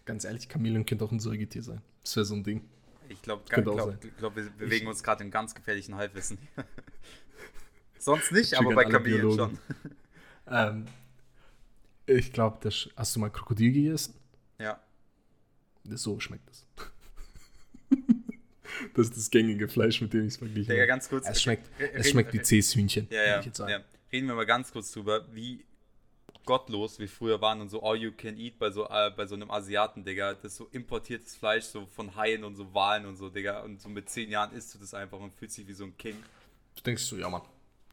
[0.06, 1.82] Ganz ehrlich, Chamäleon könnte auch ein Säugetier sein.
[2.04, 2.62] Das wäre so ein Ding.
[3.10, 6.38] Ich glaube, glaub, glaub, wir bewegen uns gerade im ganz gefährlichen Halbwissen.
[7.98, 9.38] Sonst nicht, aber bei Biologen.
[9.38, 9.60] schon.
[10.52, 10.86] Ähm,
[12.08, 14.16] ich glaube, hast du mal Krokodil gegessen?
[14.58, 14.82] Ja.
[15.84, 16.66] So schmeckt das.
[18.96, 20.88] das ist das gängige Fleisch, mit dem ich es verglichen habe.
[20.88, 21.28] ganz kurz.
[21.30, 23.08] Es schmeckt, Re- es reden- schmeckt wie Zähshühnchen.
[23.12, 23.72] Ja, ja, ich jetzt sagen.
[23.72, 23.80] ja.
[24.12, 25.64] Reden wir mal ganz kurz drüber, wie
[26.50, 29.36] gottlos wir früher waren und so all you can eat bei so, äh, bei so
[29.36, 30.34] einem Asiaten, Digga.
[30.34, 33.60] Das ist so importiertes Fleisch, so von Haien und so Walen und so, Digga.
[33.60, 35.96] Und so mit zehn Jahren isst du das einfach und fühlst dich wie so ein
[35.96, 36.16] King.
[36.76, 37.44] Du denkst so, ja Mann,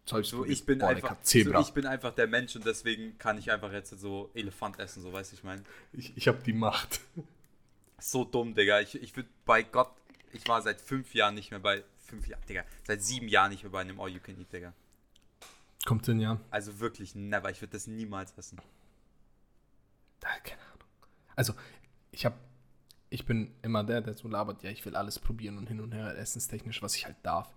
[0.07, 1.17] So, ich bin Boah, einfach.
[1.21, 5.03] So, ich bin einfach der Mensch und deswegen kann ich einfach jetzt so Elefant essen,
[5.03, 5.63] so weißt du, ich meine.
[5.93, 7.01] ich, ich habe die Macht.
[7.99, 8.81] So dumm, Digga.
[8.81, 9.91] Ich, ich würde bei Gott,
[10.33, 13.65] ich war seit fünf Jahren nicht mehr bei, fünf Jahren, Digga, seit sieben Jahren nicht
[13.65, 14.73] mehr bei einem All You Can Eat, Digga.
[15.87, 16.41] Kommt denn ja?
[16.51, 17.49] Also wirklich never.
[17.51, 18.61] Ich würde das niemals essen.
[20.21, 20.89] Da, keine Ahnung.
[21.37, 21.55] Also,
[22.11, 22.35] ich habe,
[23.09, 25.93] ich bin immer der, der so labert, ja, ich will alles probieren und hin und
[25.93, 27.55] her, essenstechnisch, was ich halt darf.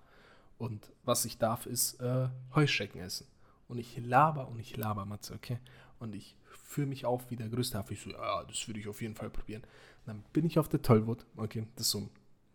[0.60, 3.26] Und was ich darf, ist äh, Heuschrecken essen.
[3.68, 5.60] Und ich laber und ich laber, Matze, okay?
[6.00, 7.94] Und ich fühle mich auf wie der größte Affe.
[7.94, 9.64] Ich so, ja, das würde ich auf jeden Fall probieren.
[9.64, 11.66] Und dann bin ich auf der Tollwood, okay?
[11.76, 12.10] Das ist so ein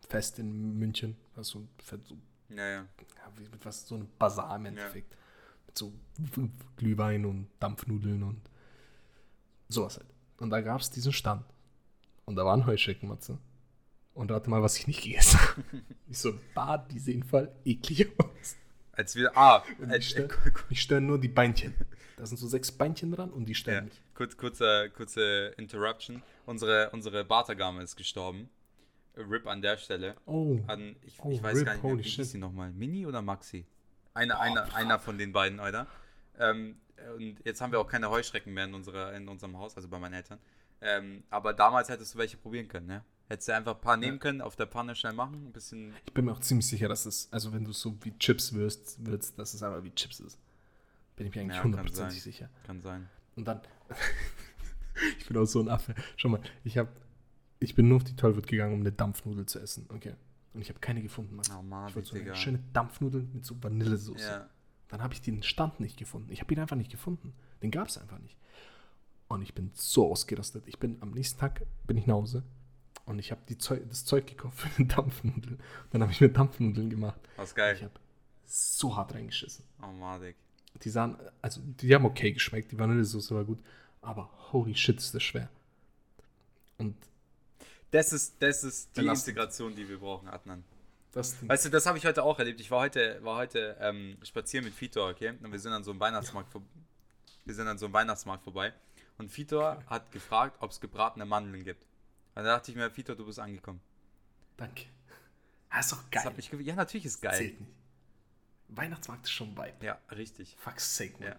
[0.09, 1.17] Fest in München.
[1.35, 2.17] Das ist so ein Fett, so
[2.51, 2.77] Ja, ja.
[2.77, 2.87] ja,
[3.65, 5.11] was, so ein Basar im Endeffekt.
[5.11, 5.24] Mit
[5.79, 5.93] so
[6.77, 8.41] Glühwein und Dampfnudeln und
[9.69, 10.09] sowas halt.
[10.39, 11.45] Und da gab es diesen Stand.
[12.25, 13.39] Und da waren Heuschrecken, Matze.
[14.15, 15.63] Und rate mal, was ich nicht gegessen habe.
[16.09, 18.57] Ich so, bah, die sehen voll eklig aus.
[18.93, 19.37] Als wir.
[19.37, 20.31] Ah, äh, die, stören,
[20.71, 21.75] die stören nur die Beinchen.
[22.17, 24.01] Da sind so sechs Beinchen dran und die ja, stören mich.
[24.15, 26.23] kurz, kurze, kurze Interruption.
[26.47, 28.49] Unsere, unsere Bartagame ist gestorben.
[29.17, 30.15] RIP an der Stelle.
[30.27, 30.59] Oh.
[30.69, 32.73] An, ich, Oh, ich weiß RIP, gar nicht mehr, wie hieß sie nochmal?
[32.73, 33.67] Mini oder Maxi?
[34.15, 35.87] Einer, einer, einer von den beiden, oder?
[36.39, 36.77] Ähm,
[37.17, 39.99] und jetzt haben wir auch keine Heuschrecken mehr in, unserer, in unserem Haus, also bei
[39.99, 40.39] meinen Eltern.
[40.81, 43.05] Ähm, aber damals hättest du welche probieren können, ne?
[43.27, 45.95] Hättest du einfach ein paar nehmen können, auf der Panne schnell machen, ein bisschen.
[46.05, 49.05] Ich bin mir auch ziemlich sicher, dass es, also wenn du so wie Chips wirst,
[49.05, 50.39] würdest, dass es einfach wie Chips ist.
[51.17, 52.33] Bin ich mir eigentlich Ja, hundertprozentig sein.
[52.33, 52.51] sicher.
[52.67, 53.09] Kann sein.
[53.35, 53.63] Und dann,
[55.19, 55.95] ich bin auch so ein Affe.
[56.17, 56.91] Schau mal, ich habe,
[57.61, 60.15] ich bin nur auf die Tollwut gegangen, um eine Dampfnudel zu essen, okay.
[60.55, 61.45] Und ich habe keine gefunden, Mann.
[61.59, 64.25] Oh Mann, ich wollte so eine schöne Dampfnudel mit so Vanillesoße.
[64.25, 64.49] Ja.
[64.89, 66.31] Dann habe ich den Stand nicht gefunden.
[66.31, 67.35] Ich habe ihn einfach nicht gefunden.
[67.63, 68.37] Den gab es einfach nicht.
[69.29, 70.65] Und ich bin so ausgerastet.
[70.69, 72.45] Ich bin am nächsten Tag bin ich nach Hause
[73.07, 75.59] und ich habe Zeug, das Zeug gekauft für eine Dampfnudel.
[75.91, 77.21] Dann habe ich mir Dampfnudeln gemacht.
[77.37, 77.77] Was Ich geil.
[77.81, 77.91] habe
[78.45, 79.65] so hart reingeschissen.
[79.83, 80.37] Oh Mann, Dick.
[80.83, 82.71] Die sahen, also die haben okay geschmeckt.
[82.71, 83.59] Die Vanillesoße war gut.
[84.03, 85.49] Aber holy shit, ist das schwer.
[86.79, 86.95] Und
[87.95, 89.07] Das ist, das ist die.
[89.07, 90.65] Integration, die wir brauchen, Adnan.
[91.13, 92.61] das Weißt du, das habe ich heute auch erlebt.
[92.61, 95.31] Ich war heute, war heute ähm, spazieren mit Vitor, okay?
[95.41, 96.63] Und wir sind an so einem Weihnachtsmarkt vor,
[97.45, 98.73] wir sind an so einem Weihnachtsmarkt vorbei.
[99.17, 101.85] Und Vitor hat gefragt, ob es gebratene Mandeln gibt.
[102.35, 103.81] Und da dachte ich mir, Vitor, du bist angekommen.
[104.57, 104.87] danke.
[105.71, 106.35] Das ist doch Das geil.
[106.51, 107.37] ge- ja, natürlich ist geil.
[107.39, 107.73] Zählt nicht.
[108.69, 109.85] Weihnachtsmarkt ist schon Vibe.
[109.87, 110.57] Ja, richtig.
[110.59, 111.29] Fuck's sake, man.
[111.29, 111.37] Ja.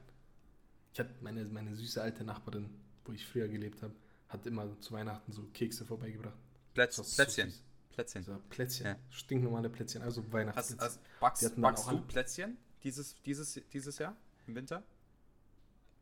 [0.93, 2.70] Ich hatte meine, meine süße alte Nachbarin,
[3.03, 3.93] wo ich früher gelebt habe,
[4.30, 6.34] hat immer zu Weihnachten so Kekse vorbeigebracht.
[6.76, 7.51] Plätz, so Plätzchen.
[7.89, 8.23] Plätzchen.
[8.23, 8.86] So Plätzchen.
[8.86, 8.95] Ja.
[9.09, 11.01] Stinknormale Plätzchen, also Weihnachtsplätzchen.
[11.19, 14.15] backst hatten dann backst auch du Plätzchen dieses, dieses, dieses Jahr
[14.45, 14.84] im Winter?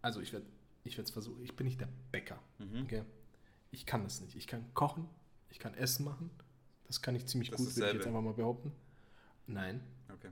[0.02, 0.46] Also ich werde
[0.84, 1.42] ich es versuchen.
[1.44, 2.40] Ich bin nicht der Bäcker.
[2.58, 2.84] Mhm.
[2.84, 3.04] Okay?
[3.72, 4.36] Ich kann das nicht.
[4.36, 5.08] Ich kann kochen,
[5.50, 6.30] ich kann Essen machen.
[6.88, 8.74] Das kann ich ziemlich Das gut, würde ich jetzt einfach mal behaupten.
[9.48, 10.32] Nein, Okay.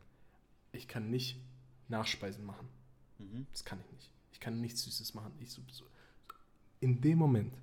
[0.73, 1.39] ich kann nicht
[1.87, 2.67] Nachspeisen machen.
[3.19, 3.47] Mhm.
[3.51, 4.09] Das kann ich nicht.
[4.31, 5.33] Ich kann nichts Süßes machen.
[5.39, 5.85] Ich so, so.
[6.79, 7.53] In dem Moment,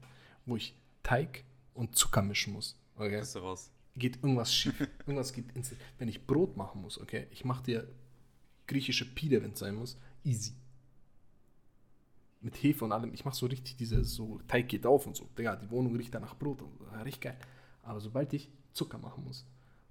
[0.46, 1.44] wo ich Teig
[1.78, 3.70] und Zucker mischen muss, okay, Bist du raus.
[3.96, 4.78] geht irgendwas schief.
[5.06, 5.80] irgendwas geht instant.
[5.98, 7.88] Wenn ich Brot machen muss, okay, ich mache dir
[8.66, 10.52] griechische Pide, wenn es sein muss, easy.
[12.40, 13.12] Mit Hefe und allem.
[13.14, 15.28] Ich mache so richtig diese, so Teig geht auf und so.
[15.36, 17.38] Digga, die Wohnung riecht dann nach Brot und ja, richtig geil.
[17.82, 19.44] Aber sobald ich Zucker machen muss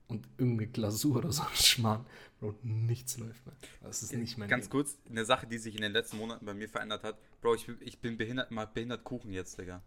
[0.08, 2.06] und irgendeine Glasur oder so ein Schmarrn,
[2.40, 3.56] Bro, nichts läuft mehr.
[3.82, 4.72] Das ist nicht mein Ganz Ding.
[4.72, 7.18] kurz, eine Sache, die sich in den letzten Monaten bei mir verändert hat.
[7.42, 9.82] Bro, ich, bin- ich bin behindert, mal behindert Kuchen jetzt, Digga.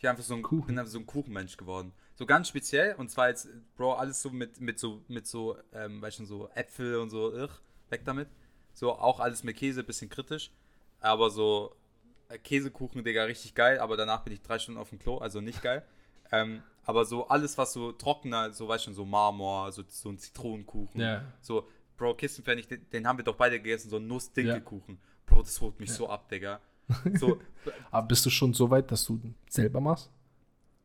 [0.00, 0.66] Ich bin einfach so ein, Kuchen?
[0.68, 1.92] bin einfach so ein Kuchenmensch geworden.
[2.14, 6.00] So ganz speziell, und zwar jetzt, Bro, alles so mit, mit so, mit so, ähm,
[6.00, 7.50] weißt du, so Äpfel und so, ugh,
[7.90, 8.26] weg damit.
[8.72, 10.52] So auch alles mit Käse, bisschen kritisch.
[11.00, 11.76] Aber so
[12.30, 15.42] äh, Käsekuchen, Digga, richtig geil, aber danach bin ich drei Stunden auf dem Klo, also
[15.42, 15.84] nicht geil.
[16.32, 20.16] Ähm, aber so alles, was so trockener, so weißt du, so Marmor, so, so ein
[20.16, 21.24] Zitronenkuchen, Ja.
[21.40, 24.98] so, Bro, Kissenpfennig, den, den haben wir doch beide gegessen, so ein Nuss-Dinkelkuchen.
[25.26, 25.96] Bro, das holt mich Ja.
[25.96, 26.60] so ab, Digga.
[27.14, 27.38] So,
[27.90, 30.10] Aber bist du schon so weit, dass du selber machst?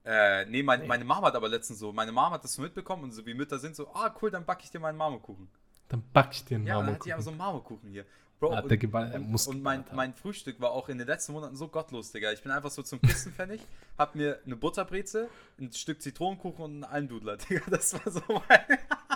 [0.04, 3.04] äh, nee, mein, meine Mama hat aber letztens so, meine Mama hat das so mitbekommen
[3.06, 5.48] und so wie Mütter sind so, ah, cool, dann backe ich dir meinen Marmorkuchen.
[5.88, 7.24] Dann back ich dir einen Ja, dann hat die aber Marmorkuchen.
[7.24, 8.06] so einen Marmorkuchen hier.
[8.40, 11.08] Bro, Ah, und, der er und, muss und mein, mein Frühstück war auch in den
[11.08, 12.32] letzten Monaten so gottlos, Digga.
[12.34, 13.62] Ich bin einfach so zum Kissenpfennig,
[13.98, 15.30] hab mir eine Butterbreze,
[15.60, 17.62] ein Stück Zitronenkuchen und einen Almdudler, Digga.
[17.72, 18.60] Das war so mein...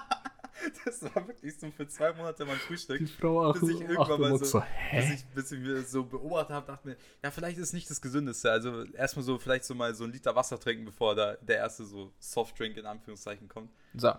[0.85, 2.99] Das war wirklich so für zwei Monate mein Frühstück.
[2.99, 6.55] Die Frau auch, bis ich irgendwann mal so, so, bis ich, bis ich so beobachtet
[6.55, 8.51] habe, dachte mir, ja, vielleicht ist nicht das Gesündeste.
[8.51, 11.85] Also erstmal so, vielleicht so mal so ein Liter Wasser trinken, bevor da der erste
[11.85, 13.71] so Softdrink in Anführungszeichen kommt.
[13.95, 14.13] So.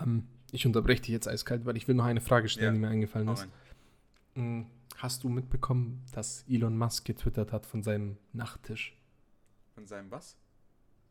[0.00, 2.72] Ähm, ich unterbreche dich jetzt eiskalt, weil ich will noch eine Frage stellen, Ja.
[2.72, 3.48] die mir eingefallen Hau ist.
[4.34, 4.62] Mm,
[4.98, 8.96] Hast du mitbekommen, dass Elon Musk getwittert hat von seinem Nachttisch?
[9.74, 10.36] Von seinem was?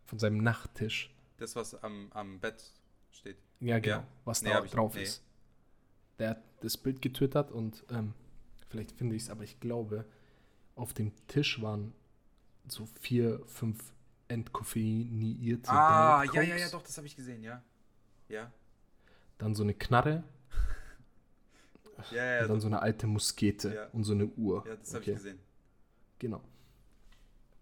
[0.06, 1.14] Von seinem Nachttisch.
[1.38, 2.64] Das, was am, am Bett
[3.12, 3.38] steht.
[3.60, 3.98] Ja, genau.
[3.98, 4.08] Ja.
[4.26, 5.04] Was Nee, da hab ich- drauf nee.
[5.04, 5.24] ist.
[6.20, 8.14] Der hat das Bild getwittert und ähm,
[8.70, 10.06] vielleicht finde ich es, aber ich glaube,
[10.76, 11.94] auf dem Tisch waren
[12.68, 13.94] so vier, fünf
[14.28, 17.62] entkoffeinierte Ah, ja, ja, ja, doch, das habe ich gesehen, ja.
[18.30, 18.52] Ja,
[19.40, 20.24] Dann so eine Knarre
[22.12, 23.88] ja, ja, und dann doch, so eine alte Muskete Ja.
[23.92, 24.64] und so eine Uhr.
[24.68, 25.40] ja das habe Okay, ich gesehen.
[26.20, 26.42] Genau.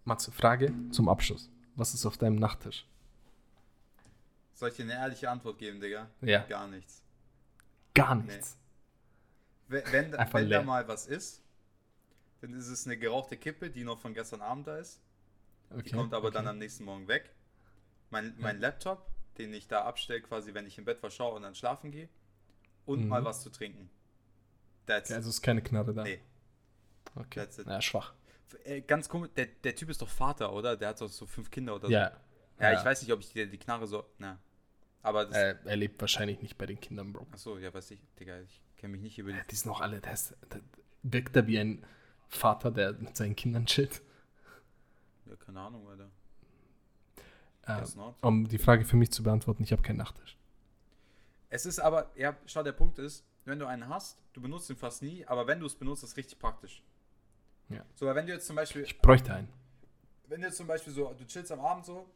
[0.04, 1.50] Matze, Frage zum Abschluss.
[1.76, 2.86] Was ist auf deinem Nachttisch?
[4.60, 6.10] Soll ich dir eine ehrliche Antwort geben, Digga?
[6.20, 6.43] Ja.
[6.43, 7.01] Gar nichts.
[7.93, 8.57] Gar nichts.
[9.70, 11.41] Wenn, wenn, Einfach wenn da mal was ist,
[12.41, 14.99] dann ist es eine gerauchte Kippe, die noch von gestern Abend da ist.
[15.70, 16.34] Die Okay, kommt aber okay.
[16.34, 17.34] dann am nächsten Morgen weg.
[18.10, 21.55] Mein, mein Laptop, den ich da abstelle, quasi, wenn ich im Bett verschaue und dann
[21.55, 22.10] schlafen gehe.
[22.86, 23.07] Und Mhm.
[23.07, 23.89] mal was zu trinken.
[24.88, 26.03] That's Okay, also ist keine Knarre da.
[26.03, 26.20] Nee,
[27.16, 27.39] Okay.
[27.39, 27.68] that's it.
[27.68, 28.14] Ja, schwach.
[28.66, 30.76] Äh, ganz komisch, der, der Typ ist doch Vater, oder?
[30.76, 31.93] Der hat doch so fünf Kinder oder so.
[31.93, 32.12] Ja.
[32.60, 34.03] Ja, ich weiß nicht, ob ich dir die Knarre so.
[34.18, 34.38] Na.
[35.02, 37.26] Aber das, Äh, er lebt wahrscheinlich nicht bei den Kindern, Bro.
[37.32, 39.39] achso, ja, weiß ich, Digga, ich kenne mich nicht über die.
[39.50, 40.62] Die sind auch alle, der, ist, der
[41.04, 41.86] wirkt da wie ein
[42.28, 44.02] Vater, der mit seinen Kindern chillt.
[45.26, 46.10] Ja, keine Ahnung, Alter.
[47.64, 47.86] Äh,
[48.22, 50.38] um die Frage für mich zu beantworten, ich habe keinen Nachttisch.
[51.50, 54.76] Es ist aber, ja, schau, der Punkt ist, wenn du einen hast, du benutzt ihn
[54.76, 56.84] fast nie, aber wenn du es benutzt, ist es richtig praktisch.
[57.70, 57.84] Ja.
[57.95, 59.47] So, weil wenn du jetzt zum Beispiel, Ich bräuchte einen.
[60.28, 62.08] wenn du jetzt zum Beispiel so, du chillst am Abend so,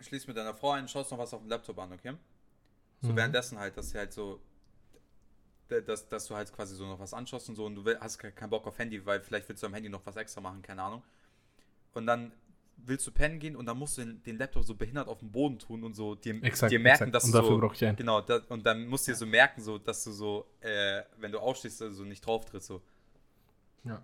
[0.00, 2.14] schließt mit deiner Frau ein, schaust noch was auf dem Laptop an, okay?
[3.00, 3.16] So Mhm.
[3.16, 4.40] währenddessen halt, dass du halt so,
[5.68, 8.18] dass, dass du halt quasi so noch was anschaust und so und du will, hast
[8.18, 10.62] ke- keinen Bock auf Handy, weil vielleicht willst du am Handy noch was extra machen,
[10.62, 11.02] keine Ahnung.
[11.94, 12.32] Und dann
[12.78, 15.32] willst du pennen gehen und dann musst du den, den Laptop so behindert auf den
[15.32, 17.12] Boden tun und so dir, Exakt, dir merken, exakt.
[17.12, 17.98] dass Und du dafür so, ich einen.
[17.98, 21.32] Genau, da, und dann musst du dir so merken, so, dass du so, äh, wenn
[21.32, 22.68] du aufstehst, also nicht drauf trittst.
[22.68, 22.82] So,
[23.84, 24.02] Ja.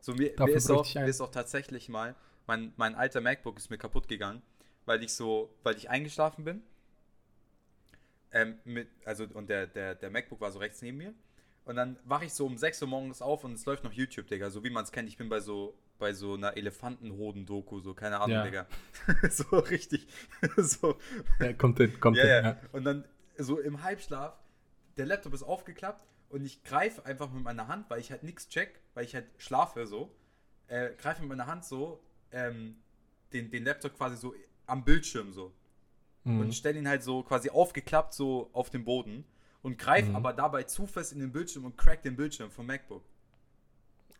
[0.00, 2.14] so mir, mir, ist auch, mir ist auch tatsächlich mal,
[2.46, 4.42] mein, mein alter MacBook ist mir kaputt gegangen,
[4.86, 6.62] weil ich so, weil ich eingeschlafen bin.
[8.32, 11.14] Ähm, mit, also, und der, der, der MacBook war so rechts neben mir.
[11.64, 14.26] Und dann wache ich so um 6 Uhr morgens auf und es läuft noch YouTube,
[14.26, 14.50] Digga.
[14.50, 15.08] So wie man es kennt.
[15.08, 18.44] Ich bin bei so, bei so einer Elefantenhoden-Doku, so, keine Ahnung, Ja.
[18.44, 18.66] Digga.
[19.30, 20.08] so richtig.
[20.56, 20.98] so,
[21.38, 22.56] Ja, Content, ja, Content, ja, ja.
[22.72, 23.04] Und dann
[23.38, 24.36] so im Halbschlaf,
[24.96, 28.48] der Laptop ist aufgeklappt und ich greife einfach mit meiner Hand, weil ich halt nichts
[28.48, 30.12] check, weil ich halt schlafe so,
[30.66, 32.02] äh, greife mit meiner Hand so
[32.32, 32.76] ähm,
[33.32, 34.34] den, den Laptop quasi so
[34.72, 35.52] am Bildschirm so
[36.24, 36.40] Mhm.
[36.40, 39.24] und stelle ihn halt so quasi aufgeklappt so auf den Boden
[39.62, 40.16] und greife Mhm.
[40.16, 43.02] aber dabei zu fest in den Bildschirm und crack den Bildschirm vom MacBook.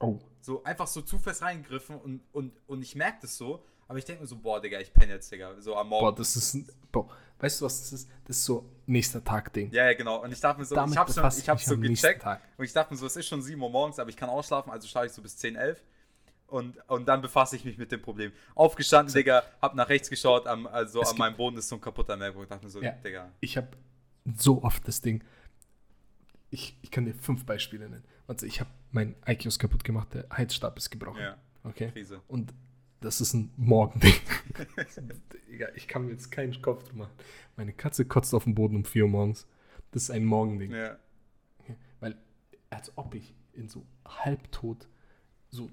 [0.01, 0.19] Oh.
[0.41, 4.05] So einfach so zu fest reingegriffen und, und, und ich merke das so, aber ich
[4.05, 6.07] denke mir so, boah, Digga, ich penne jetzt, Digga, so am Morgen.
[6.07, 8.11] Boah, das ist ein, boah, weißt du, was das ist?
[8.25, 9.71] Das ist so nächster Tag-Ding.
[9.71, 10.23] Ja, ja, genau.
[10.25, 12.25] Und ich dachte mir so, Damit ich hab's schon, ich hab's so gecheckt.
[12.57, 14.73] Und ich dachte mir so, es ist schon 7 Uhr morgens, aber ich kann ausschlafen,
[14.73, 15.83] also schlafe ich so bis 10, 11.
[16.53, 18.31] Und, und dann befasse ich mich mit dem Problem.
[18.55, 21.81] Aufgestanden, Digga, hab nach rechts geschaut, am, also Es an meinem Boden ist so ein
[21.81, 22.43] kaputter MacBook.
[22.43, 22.93] Ich dachte mir so, Ja.
[22.93, 23.33] Digga.
[23.41, 23.69] Ich habe
[24.37, 25.25] so oft das Ding.
[26.51, 28.05] Ich, ich kann dir fünf Beispiele nennen.
[28.27, 31.23] Warte, ich habe mein IQ ist kaputt gemacht, der Heizstab ist gebrochen.
[31.23, 31.91] Ja, Okay.
[31.91, 32.21] Krise.
[32.29, 32.53] Und
[33.01, 34.13] das ist ein Morgending.
[35.51, 37.13] Digga, ich kann mir jetzt keinen Kopf drum machen.
[37.57, 39.47] Meine Katze kotzt auf dem Boden um 4 Uhr morgens.
[39.93, 40.73] Das ist ein Morgending.
[40.73, 40.97] Ja.
[42.01, 42.17] Weil,
[42.69, 44.87] als ob ich in so halbtot
[45.51, 45.71] so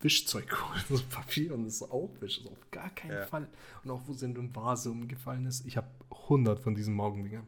[0.00, 2.42] Wischzeug hole, so Papier und es so aufwische.
[2.42, 3.26] So auf gar keinen Ja.
[3.26, 3.48] Fall.
[3.82, 5.66] Und auch wo so eine Vase umgefallen ist.
[5.66, 7.46] Ich habe 100 von diesen Morgendingern.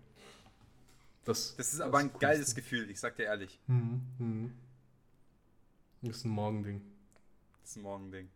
[1.25, 3.59] Das, Das ist aber ein geiles Gefühl, ich sag dir ehrlich.
[3.67, 4.53] Mhm, mhm.
[6.03, 6.81] Das ist ein Morgending.
[7.61, 8.29] Das ist ein Morgending.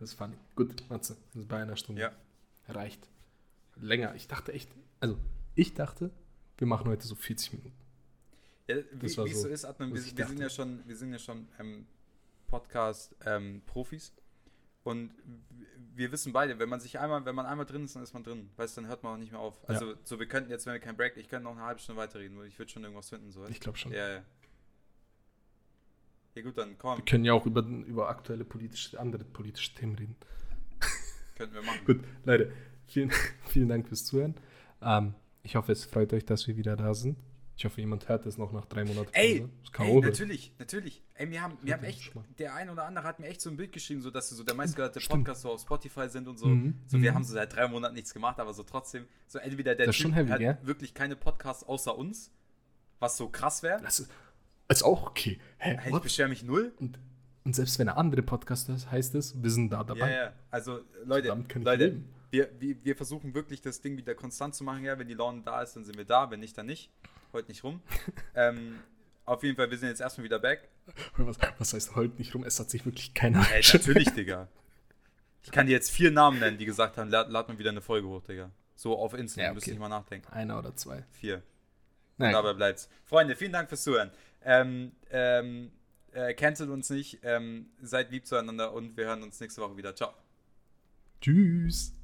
[0.00, 0.34] Das ist funny.
[0.56, 2.02] Gut, Matze, das ist bei einer Stunde.
[2.02, 2.12] Ja.
[2.68, 3.08] Reicht.
[3.76, 4.14] Länger.
[4.16, 5.16] Ich dachte echt, also
[5.54, 6.10] ich dachte,
[6.58, 7.72] wir machen heute so 40 Minuten.
[8.66, 11.18] Ja, wie es so, so, ist, Adnan, wir, wir sind ja schon, wir sind ja
[11.18, 11.86] schon ähm,
[12.52, 14.12] Podcast-Profis.
[14.84, 18.02] und w- wir wissen beide, wenn man sich einmal, wenn man einmal drin ist, dann
[18.02, 18.48] ist man drin.
[18.56, 19.60] Weißt du, dann hört man auch nicht mehr auf.
[19.68, 22.00] Also so, wir könnten jetzt, wenn wir keinen Break, ich könnte noch eine halbe Stunde
[22.00, 23.30] weiterreden, weil ich würde schon irgendwas finden.
[23.30, 23.46] So.
[23.46, 23.92] Ich glaube schon.
[23.92, 24.22] Ja, ja.
[26.34, 29.96] Ja gut, dann komm, Wir können ja auch über, über aktuelle politische, andere politische Themen
[29.96, 30.16] reden.
[31.36, 31.84] könnten wir machen.
[31.84, 32.52] Gut, Leute,
[32.86, 33.10] vielen,
[33.46, 34.34] vielen Dank fürs Zuhören.
[34.80, 37.18] Ähm, ich hoffe, es freut euch, dass wir wieder da sind.
[37.62, 39.10] Ich hoffe, jemand hört es noch nach drei Monaten.
[39.12, 39.46] Ey.
[39.62, 41.00] Das kann Ey, natürlich, natürlich.
[41.14, 43.50] Ey, wir haben, wir haben das echt, der eine oder andere hat mir echt so
[43.50, 44.98] ein Bild geschrieben, so dass sie so der meistgehörte.
[44.98, 46.46] Podcast so auf Spotify sind und so.
[46.46, 47.14] Mhm, So, wir mhm.
[47.14, 50.12] haben so seit drei Monaten nichts gemacht, aber so trotzdem, so entweder der Das schon
[50.12, 50.58] heavy, hat gell?
[50.62, 52.32] wirklich keine Podcasts außer uns,
[52.98, 53.80] was so krass wäre.
[53.80, 54.10] Das ist,
[54.68, 55.38] ist auch okay.
[55.58, 56.72] Hä, Hey, ich beschwere mich null.
[56.80, 56.98] Und,
[57.44, 60.12] und selbst wenn er andere Podcaster ist, heißt es, wir sind da Ja, dabei.
[60.12, 60.32] ja.
[60.50, 62.08] Also, Leute, Damit kann ich Leute leben.
[62.32, 64.82] wir, wir, wir versuchen wirklich das Ding wieder konstant zu machen.
[64.82, 66.28] Ja, wenn die Laune da ist, dann sind wir da.
[66.28, 66.90] Wenn nicht, dann nicht.
[67.32, 67.80] Heute nicht rum.
[68.34, 68.78] ähm,
[69.24, 70.68] auf jeden Fall, wir sind jetzt erstmal wieder back.
[71.16, 72.44] Was, was heißt heute nicht rum?
[72.44, 74.48] Es hat sich wirklich keiner Ey, natürlich, Digga.
[75.42, 77.80] Ich kann dir jetzt vier Namen nennen, die gesagt haben, lad, lad mal wieder eine
[77.80, 78.50] Folge hoch, Digga.
[78.74, 79.70] So auf Instagram, Ja, okay.
[79.70, 80.32] ihr nicht mal nachdenken.
[80.32, 81.04] Einer oder zwei.
[81.12, 81.36] Vier.
[81.36, 81.42] Und
[82.18, 82.88] Nein, dabei bleibt's.
[83.04, 84.10] Freunde, vielen Dank fürs Zuhören.
[84.44, 85.70] Ähm, ähm,
[86.12, 89.94] äh, cancelt uns nicht, ähm, seid lieb zueinander und wir hören uns nächste Woche wieder.
[89.94, 90.12] Ciao.
[91.20, 91.94] tschüss.